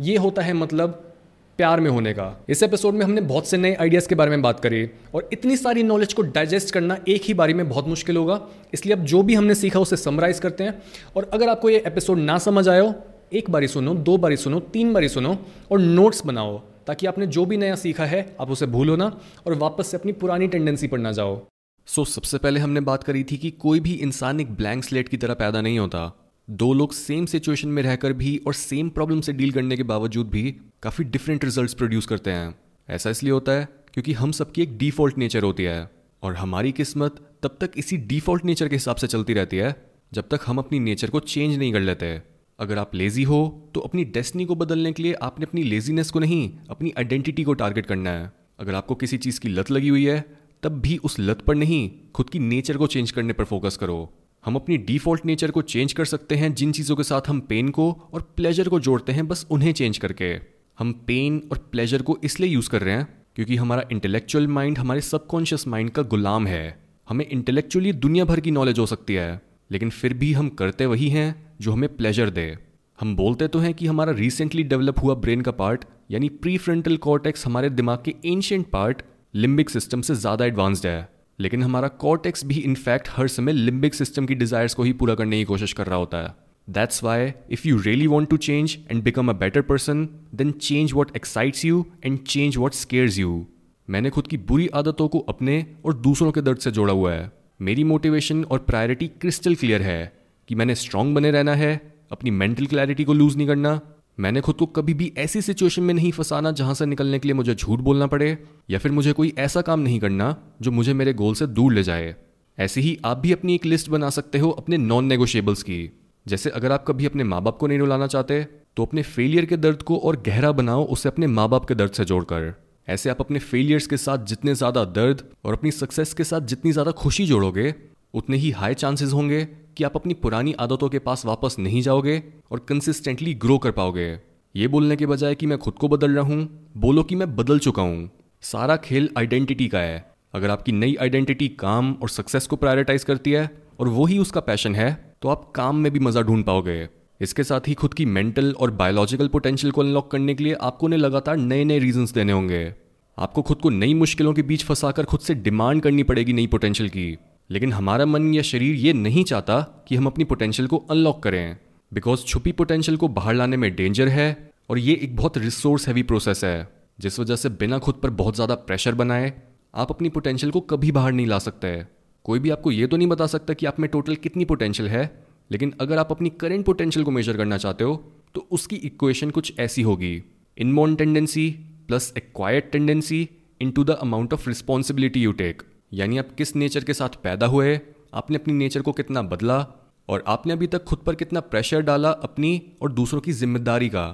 ये 0.00 0.16
होता 0.16 0.42
है 0.42 0.52
मतलब 0.52 1.14
प्यार 1.58 1.80
में 1.80 1.90
होने 1.90 2.12
का। 2.12 2.44
इस 2.48 2.62
एपिसोड 2.62 2.94
में 2.94 3.04
हमने 3.04 3.20
बहुत 3.20 3.48
से 3.48 3.56
नए 3.56 3.74
आइडियाज़ 3.74 4.08
के 4.08 4.14
बारे 4.14 4.30
में 4.30 4.42
बात 4.42 4.60
करी 4.60 4.90
और 5.14 5.28
इतनी 5.32 5.56
सारी 5.56 5.82
नॉलेज 5.82 6.12
को 6.12 6.22
डाइजेस्ट 6.22 6.74
करना 6.74 6.98
एक 7.08 7.22
ही 7.22 7.34
बारी 7.34 7.54
में 7.54 7.68
बहुत 7.68 7.88
मुश्किल 7.88 8.16
होगा। 8.16 8.40
इसलिए 8.74 8.96
अब 8.96 9.04
जो 9.04 9.22
भी 9.22 9.34
हमने 9.34 9.54
सीखा, 9.54 9.80
उसे 9.80 9.96
समराइज 9.96 10.40
करते 10.40 10.64
हैं। 10.64 10.82
और 11.16 11.30
अगर 11.32 11.48
आपको 11.48 11.70
ये 11.70 11.82
एपिसोड 11.86 12.18
ना 12.18 12.38
समझ 12.38 12.68
आयो 12.68 12.94
एक 13.32 13.50
बारी 13.50 13.68
सुनो 13.68 13.94
दो 13.94 14.16
बारी 14.16 14.36
सुनो 14.36 14.60
तीन 14.60 14.92
बारी 14.92 15.08
सुनो 15.08 15.38
और 15.72 15.78
नोट्स 15.78 16.26
बनाओ 16.26 16.58
ताकि 16.86 17.06
आपने 17.06 17.26
जो 17.26 17.44
भी 17.46 17.56
नया 17.56 17.74
सीखा 17.74 18.04
है 18.04 18.36
आप 18.40 18.50
उसे 18.50 18.66
भूलो 18.66 18.96
ना 18.96 19.20
और 19.46 19.54
वापस 19.54 19.86
से 19.86 19.96
अपनी 19.96 20.12
पुरानी 20.12 20.48
टेंडेंसी 20.48 20.86
पर 20.86 20.98
ना 20.98 21.12
जाओ। 21.12 21.46
सो 21.86 22.04
so, 22.04 22.10
सबसे 22.10 22.38
पहले 22.38 22.60
हमने 22.60 22.80
बात 22.80 23.04
करी 23.04 23.24
थी 23.24 23.36
कि 23.36 23.50
कोई 23.50 23.80
भी 23.80 23.92
इंसान 23.92 24.40
एक 24.40 24.54
ब्लैंक 24.54 24.84
स्लेट 24.84 25.08
की 25.08 25.16
तरह 25.16 25.34
पैदा 25.34 25.60
नहीं 25.60 25.78
होता। 25.78 26.12
दो 26.50 26.72
लोग 26.74 26.92
सेम 26.92 27.26
सिचुएशन 27.26 27.68
में 27.68 27.82
रहकर 27.82 28.12
भी 28.12 28.36
और 28.46 28.54
सेम 28.54 28.88
प्रॉब्लम 28.88 29.20
से 29.20 29.32
डील 29.32 29.52
करने 29.52 29.76
के 29.76 29.82
बावजूद 29.82 30.28
भी 30.28 30.54
काफ़ी 30.82 31.04
डिफरेंट 31.04 31.44
रिजल्ट्स 31.44 31.74
प्रोड्यूस 31.74 32.06
करते 32.06 32.30
हैं। 32.30 32.54
ऐसा 32.88 33.10
इसलिए 33.10 33.32
होता 33.32 33.52
है 33.52 33.68
क्योंकि 33.94 34.12
हम 34.12 34.32
सबकी 34.32 34.62
एक 34.62 34.78
डिफ़ॉल्ट 34.78 35.18
नेचर 35.18 35.42
होती 35.42 35.62
है 35.62 35.90
और 36.22 36.34
हमारी 36.34 36.72
किस्मत 36.72 37.20
तब 37.42 37.56
तक 37.60 37.70
इसी 37.76 37.96
डिफ़ॉल्ट 37.96 38.44
नेचर 38.44 38.68
के 38.68 38.76
हिसाब 38.76 38.96
से 38.96 39.06
चलती 39.06 39.34
रहती 39.34 39.56
है 39.56 39.74
जब 40.12 40.28
तक 40.28 40.40
हम 40.46 40.58
अपनी 40.58 40.78
नेचर 40.78 41.10
को 41.10 41.20
चेंज 41.20 41.58
नहीं 41.58 41.72
कर 41.72 41.80
लेते। 41.80 42.35
अगर 42.58 42.78
आप 42.78 42.94
लेजी 42.94 43.22
हो 43.22 43.70
तो 43.74 43.80
अपनी 43.80 44.04
डेस्टनी 44.04 44.44
को 44.44 44.54
बदलने 44.54 44.92
के 44.92 45.02
लिए 45.02 45.12
आपने 45.12 45.46
अपनी 45.46 45.62
लेजीनेस 45.62 46.10
को 46.10 46.18
नहीं, 46.18 46.50
अपनी 46.70 46.92
आइडेंटिटी 46.98 47.44
को 47.44 47.54
टारगेट 47.54 47.86
करना 47.86 48.10
है। 48.10 48.32
अगर 48.58 48.74
आपको 48.74 48.94
किसी 48.94 49.18
चीज़ 49.18 49.40
की 49.40 49.48
लत 49.48 49.70
लगी 49.70 49.88
हुई 49.88 50.06
है, 50.06 50.24
तब 50.62 50.80
भी 50.80 50.96
उस 50.96 51.18
लत 51.20 51.40
पर 51.40 51.54
नहीं, 51.54 51.90
खुद 52.14 52.30
की 52.30 52.38
नेचर 52.38 52.76
को 52.76 52.86
चेंज 52.86 53.10
करने 53.10 53.32
पर 53.32 53.44
फोकस 53.44 53.76
करो। 53.76 54.12
हम 54.44 54.56
अपनी 54.56 54.76
डिफ़ॉल्ट 54.76 55.26
नेचर 55.26 55.50
को 55.50 55.62
चेंज 55.62 55.92
कर 55.92 56.04
सकते 56.04 56.34
हैं 56.34 56.54
जिन 56.54 56.72
चीज़ों 56.72 56.96
के 56.96 57.02
साथ 57.02 57.28
हम 57.28 57.40
पेन 57.40 57.68
को 57.68 57.90
और 58.12 58.22
प्लेजर 58.36 58.68
को 58.68 58.80
जोड़ते 58.80 59.12
हैं, 59.12 59.28
बस 59.28 59.46
उन्हें 59.50 59.72
चेंज 59.72 59.98
करके। 59.98 60.32
हम 60.78 60.92
पेन 61.06 61.42
और 61.52 61.58
प्लेजर 61.72 62.02
को 62.02 62.18
इसलिए 62.24 62.50
यूज़ 62.50 62.70
कर 62.70 62.82
रहे 62.82 62.94
हैं, 62.94 63.08
क्योंकि 63.34 63.56
हमारा 63.56 63.84
इंटेलेक्चुअल 63.92 64.46
माइंड 64.48 64.78
हमारे 64.78 65.00
सबकॉन्शियस 65.00 65.66
माइंड 65.68 65.90
का 65.90 66.02
गुलाम 66.02 66.46
है। 66.46 66.78
हमें 67.08 67.26
इंटेलेक्चुअली 67.26 67.92
दुनिया 67.92 68.24
भर 68.24 68.40
की 68.40 68.50
नॉलेज 68.50 68.78
हो 68.78 68.86
सकती 68.86 69.14
है। 69.14 69.40
लेकिन 69.70 69.90
फिर 69.90 70.14
भी 70.14 70.32
हम 70.32 70.48
करते 70.58 70.86
वही 70.86 71.08
हैं 71.08 71.34
जो 71.60 71.72
हमें 71.72 71.88
प्लेजर 71.96 72.30
दे। 72.30 72.56
हम 72.98 73.14
बोलते 73.16 73.48
तो 73.48 73.58
हैं 73.58 73.72
कि 73.74 73.86
हमारा 73.86 74.12
रिसेंटली 74.12 74.62
डेवलप 74.64 75.02
हुआ 75.02 75.14
ब्रेन 75.16 75.40
का 75.40 75.50
पार्ट 75.54 75.84
यानी 76.10 76.28
प्री 76.38 76.56
फ्रंटल 76.58 76.96
कॉर्टेक्स 76.96 77.46
हमारे 77.46 77.70
दिमाग 77.70 78.02
के 78.04 78.14
एंशियंट 78.24 78.66
पार्ट 78.70 79.02
लिम्बिक 79.34 79.70
सिस्टम 79.70 80.00
से 80.00 80.14
ज़्यादा 80.14 80.44
एडवांस्ड 80.44 80.86
है। 80.86 81.08
लेकिन 81.38 81.62
हमारा 81.62 81.88
कॉर्टेक्स 82.00 82.44
भी 82.46 82.60
इनफैक्ट 82.60 83.08
हर 83.10 83.28
समय 83.28 83.52
लिम्बिक 83.52 83.94
सिस्टम 83.94 84.26
की 84.26 84.34
डिजायर्स 84.34 84.74
को 84.74 84.82
ही 84.82 84.92
पूरा 84.92 85.14
करने 85.14 85.38
की 85.38 85.44
कोशिश 85.44 85.72
कर 85.72 85.86
रहा 85.86 85.98
होता 85.98 86.18
है। 86.18 86.34
That's 86.68 87.02
why 87.04 87.32
if 87.50 87.66
you 87.68 87.78
really 87.78 88.06
want 88.06 88.30
to 88.30 88.36
change 88.38 88.76
and 88.90 89.02
become 89.02 89.28
a 89.28 89.32
better 89.34 89.62
person 89.62 90.08
then 90.34 90.50
change 90.52 90.92
what 90.92 91.16
excites 91.16 91.64
you 91.64 91.84
and 92.04 92.18
change 92.18 92.56
what 92.56 92.74
scares 92.74 93.18
you 93.18 93.46
मैंने 93.88 94.10
खुद 94.10 94.26
की 94.26 94.36
बुरी 94.44 94.68
आदतों 94.74 95.08
को 95.08 95.18
अपने 95.28 95.64
और 95.84 95.94
दूसरों 95.98 96.30
के 96.32 96.40
दर्द 96.40 96.58
से 96.58 96.70
जोड़ा 96.70 96.92
हुआ 96.92 97.12
है। 97.12 97.30
मेरी 97.60 97.84
मोटिवेशन 97.84 98.42
और 98.44 98.58
प्रायोरिटी 98.58 99.06
क्रिस्टल 99.20 99.54
क्लियर 99.54 99.82
है 99.82 100.12
कि 100.48 100.54
मैंने 100.54 100.74
स्ट्रांग 100.74 101.14
बने 101.14 101.30
रहना 101.30 101.54
है, 101.54 101.80
अपनी 102.12 102.30
मेंटल 102.30 102.66
क्लैरिटी 102.66 103.04
को 103.04 103.12
लूज 103.12 103.36
नहीं 103.36 103.46
करना। 103.46 103.80
मैंने 104.18 104.40
खुद 104.40 104.54
को 104.54 104.66
कभी 104.66 104.94
भी 104.94 105.12
ऐसी 105.18 105.40
सिचुएशन 105.42 105.82
में 105.82 105.94
नहीं 105.94 106.10
फंसाना 106.12 106.50
जहाँ 106.50 106.74
से 106.74 106.86
निकलने 106.86 107.18
के 107.18 107.28
लिए 107.28 107.34
मुझे 107.34 107.54
झूठ 107.54 107.80
बोलना 107.80 108.06
पड़े, 108.06 108.36
या 108.70 108.78
फिर 108.78 108.92
मुझे 108.92 109.12
कोई 109.12 109.32
ऐसा 109.38 109.62
काम 109.62 109.80
नहीं 109.80 110.00
करना 110.00 110.36
जो 110.62 110.70
मुझे 110.70 110.94
मेरे 110.94 111.12
गोल 111.12 111.34
से 111.34 111.46
दूर 111.46 111.72
ले 111.72 111.82
जाए। 111.82 112.14
ऐसे 112.58 112.80
ही 112.80 112.96
आप 113.04 113.18
भी 113.18 113.32
अपनी 113.32 113.54
एक 113.54 113.64
लिस्ट 113.64 113.88
बना 113.88 114.10
सकते 114.10 114.38
हो 114.38 114.50
अपने 114.50 114.76
नॉन 114.76 115.04
नेगोशिएबल्स 115.04 115.62
की। 115.62 115.90
जैसे 116.26 116.50
अगर 116.50 116.72
आप 116.72 116.84
कभी 116.88 117.06
अपने 117.06 117.24
माँ 117.24 117.42
बाप 117.42 117.58
को 117.58 117.66
नहीं 117.66 117.78
रुलाना 117.78 118.06
चाहते 118.06 118.42
तो 118.76 118.84
अपने 118.84 119.02
फेलियर 119.02 119.44
के 119.44 119.56
दर्द 119.56 119.82
को 119.82 119.96
और 119.98 120.22
गहरा 120.26 120.52
बनाओ, 120.52 120.84
उसे 120.84 121.08
अपने 121.08 121.26
माँ 121.26 121.48
बाप 121.48 121.64
के 121.64 121.74
दर्द 121.74 121.92
से 121.92 122.04
जोड़कर। 122.04 122.54
ऐसे 122.88 123.10
आप 123.10 123.20
अपने 123.20 123.38
फेलियर्स 123.38 123.86
के 123.86 123.96
साथ 123.96 124.24
जितने 124.26 124.54
ज़्यादा 124.54 124.84
दर्द 124.86 125.22
और 125.44 125.52
अपनी 125.52 125.70
सक्सेस 125.70 126.12
के 126.14 126.24
साथ 126.24 126.40
जितनी 126.42 126.72
ज़्यादा 126.72 126.90
खुशी 126.92 127.26
जोड़ोगे, 127.26 127.74
उतने 128.14 128.36
ही 128.36 128.50
हाई 128.50 128.74
चांसेस 128.74 129.12
होंगे 129.12 129.44
कि 129.76 129.84
आप 129.84 129.96
अपनी 129.96 130.14
पुरानी 130.14 130.52
आदतों 130.60 130.88
के 130.88 130.98
पास 130.98 131.24
वापस 131.26 131.56
नहीं 131.58 131.80
जाओगे 131.82 132.22
और 132.50 132.58
कंसिस्टेंटली 132.68 133.34
ग्रो 133.36 133.58
कर 133.58 133.70
पाओगे। 133.70 134.08
ये 134.54 134.68
बोलने 134.68 134.96
के 134.96 135.06
बजाय 135.06 135.34
कि 135.34 135.46
मैं 135.46 135.58
खुद 135.58 135.74
को 135.74 135.88
बदल 135.88 136.10
रहा 136.10 136.24
हूँ, 136.24 136.72
बोलो 136.76 137.02
कि 137.02 137.14
मैं 137.14 137.34
बदल 137.36 137.58
चुका 137.58 137.82
हूँ। 137.82 138.10
सारा 138.42 138.76
खेल 138.78 139.10
आइडेंटिटी 139.18 139.68
का 139.68 139.78
है। 139.78 140.04
अगर 140.34 140.50
आपकी 140.50 140.72
नई 140.72 140.96
आइडेंटिटी 141.00 141.48
काम 141.58 141.92
और 141.92 142.08
सक्सेस 142.08 142.46
को 142.46 142.56
प्रायोरिटाइज 142.56 143.04
करती 143.04 143.32
है 143.32 143.50
और 143.80 143.88
वो 143.88 144.06
ही 144.06 144.18
उसका 144.18 144.40
पैशन 144.42 144.74
है 144.74 144.92
तो 145.22 145.28
आप 145.28 145.50
काम 145.54 145.76
में 145.76 145.92
भी 145.92 146.00
मज़ा 146.00 146.22
ढूंढ 146.22 146.44
पाओगे। 146.44 146.88
इसके 147.20 147.44
साथ 147.44 147.68
ही 147.68 147.74
खुद 147.74 147.94
की 147.94 148.04
मेंटल 148.06 148.52
और 148.52 148.70
बायोलॉजिकल 148.70 149.28
पोटेंशियल 149.28 149.70
को 149.72 149.80
अनलॉक 149.80 150.10
करने 150.10 150.34
के 150.34 150.44
लिए 150.44 150.54
आपको 150.60 150.86
उन्हें 150.86 150.98
लगातार 151.00 151.36
नए 151.36 151.64
नए 151.64 151.78
रीजंस 151.78 152.12
देने 152.12 152.32
होंगे। 152.32 152.74
आपको 153.18 153.42
खुद 153.42 153.58
को 153.58 153.70
नई 153.70 153.94
मुश्किलों 153.94 154.32
के 154.34 154.42
बीच 154.42 154.64
फंसाकर 154.64 155.04
खुद 155.04 155.20
से 155.20 155.34
डिमांड 155.36 155.82
करनी 155.82 156.02
पड़ेगी 156.02 156.32
नई 156.32 156.46
पोटेंशियल 156.46 156.88
की। 156.88 157.16
लेकिन 157.50 157.72
हमारा 157.72 158.06
मन 158.06 158.32
या 158.34 158.42
शरीर 158.42 158.74
ये 158.76 158.92
नहीं 158.92 159.24
चाहता 159.24 159.60
कि 159.88 159.96
हम 159.96 160.06
अपनी 160.06 160.24
पोटेंशियल 160.24 160.68
को 160.68 160.76
अनलॉक 160.90 161.22
करें। 161.22 161.56
बिकॉज़ 161.92 162.24
छुपी 162.24 162.52
पोटेंशियल 162.52 162.96
को 162.96 163.08
बाहर 163.08 163.34
लाने 163.34 163.56
में 163.56 163.74
डेंजर 163.76 164.08
है 164.08 164.26
और 164.70 164.78
ये 164.78 164.94
एक 164.94 165.16
बहुत 165.16 165.38
रिसोर्स 165.38 165.86
हैवी 165.88 166.02
प्रोसेस 166.02 166.44
है, 166.44 166.68
जिस 166.98 167.18
वजह 167.20 167.36
से 167.36 167.48
बिना 167.50 167.78
खुद 167.78 168.00
पर 168.02 168.10
बहुत 168.12 168.34
ज़्यादा 168.34 168.54
प्रेशर 168.54 168.94
बनाए 168.94 169.32
आप 169.74 169.90
अपनी 169.90 170.08
पोटेंशियल 170.08 170.52
को 170.52 170.60
कभी 170.62 170.92
बाहर 170.92 171.12
नहीं 171.12 171.26
ला 171.26 171.38
सकते। 171.38 171.76
कोई 172.24 172.38
भी 172.38 172.50
आपको 172.50 172.70
ये 172.70 172.86
तो 172.86 172.96
नहीं 172.96 173.08
बता 173.08 173.26
सकता 173.26 173.54
कि 173.54 173.66
आप 173.66 173.80
में 173.80 173.88
टोटल 173.90 174.14
कितनी 174.16 174.44
पोटेंशियल 174.44 174.88
है। 174.88 175.25
लेकिन 175.50 175.72
अगर 175.80 175.98
आप 175.98 176.10
अपनी 176.10 176.30
करेंट 176.40 176.64
पोटेंशियल 176.66 177.04
को 177.04 177.10
मेजर 177.10 177.36
करना 177.36 177.58
चाहते 177.58 177.84
हो 177.84 177.96
तो 178.34 178.46
उसकी 178.50 178.76
इक्वेशन 178.76 179.30
कुछ 179.30 179.52
ऐसी 179.60 179.82
होगी। 179.82 180.22
इनमोन 180.56 180.94
tendency 180.96 181.50
plus 181.88 182.12
acquired 182.16 182.70
tendency 182.72 183.28
into 183.70 183.84
the 183.84 183.90
amount 184.02 184.32
of 184.32 184.48
responsibility 184.48 185.22
you 185.22 185.32
take 185.34 185.62
यानी 185.92 186.18
आप 186.18 186.34
किस 186.38 186.54
नेचर 186.56 186.84
के 186.84 186.94
साथ 186.94 187.22
पैदा 187.22 187.46
हुए, 187.46 187.78
आपने 188.14 188.36
अपनी 188.36 188.54
नेचर 188.54 188.82
को 188.82 188.92
कितना 188.92 189.22
बदला, 189.24 189.66
और 190.08 190.24
आपने 190.28 190.52
अभी 190.52 190.66
तक 190.66 190.84
खुद 190.84 190.98
पर 190.98 191.14
कितना 191.14 191.40
प्रेशर 191.42 191.80
डाला 191.82 192.10
अपनी 192.10 192.60
और 192.82 192.92
दूसरों 192.92 193.20
की 193.20 193.32
ज़िम्मेदारी 193.32 193.88
का। 193.88 194.04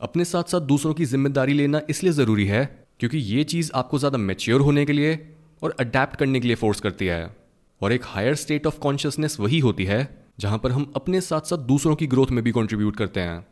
अपने 0.00 0.24
साथ 0.24 0.50
साथ 0.50 0.60
दूसरों 0.62 0.94
की 0.94 1.04
ज़िम्मेदारी 1.06 1.52
लेना 1.52 1.80
इसलिए 1.90 2.12
ज़रूरी 2.12 2.46
है, 2.46 2.64
क्योंकि 3.00 3.18
ये 3.18 3.44
चीज़ 3.44 3.70
आपको 3.74 3.98
ज़्यादा 3.98 4.18
मेच्योर 4.18 4.60
होने 4.60 4.84
के 4.84 4.92
लिए 4.92 5.18
और 5.62 5.74
अडेप्ट 5.80 6.16
करने 6.16 6.40
के 6.40 6.46
लिए 6.46 6.56
फोर्स 6.56 6.80
करती 6.80 7.06
है। 7.06 7.36
और 7.80 7.92
एक 7.92 8.04
हायर 8.04 8.34
स्टेट 8.36 8.66
ऑफ़ 8.66 8.78
कॉन्शियसनेस 8.78 9.38
वही 9.40 9.58
होती 9.58 9.84
है 9.84 10.02
जहाँ 10.40 10.58
पर 10.58 10.72
हम 10.72 10.92
अपने 10.96 11.20
साथ 11.20 11.40
साथ 11.40 11.58
दूसरों 11.58 11.96
की 11.96 12.06
ग्रोथ 12.06 12.26
में 12.30 12.44
भी 12.44 12.50
कॉन्ट्रीब्यूट 12.50 12.96
करते 12.96 13.20
हैं। 13.20 13.46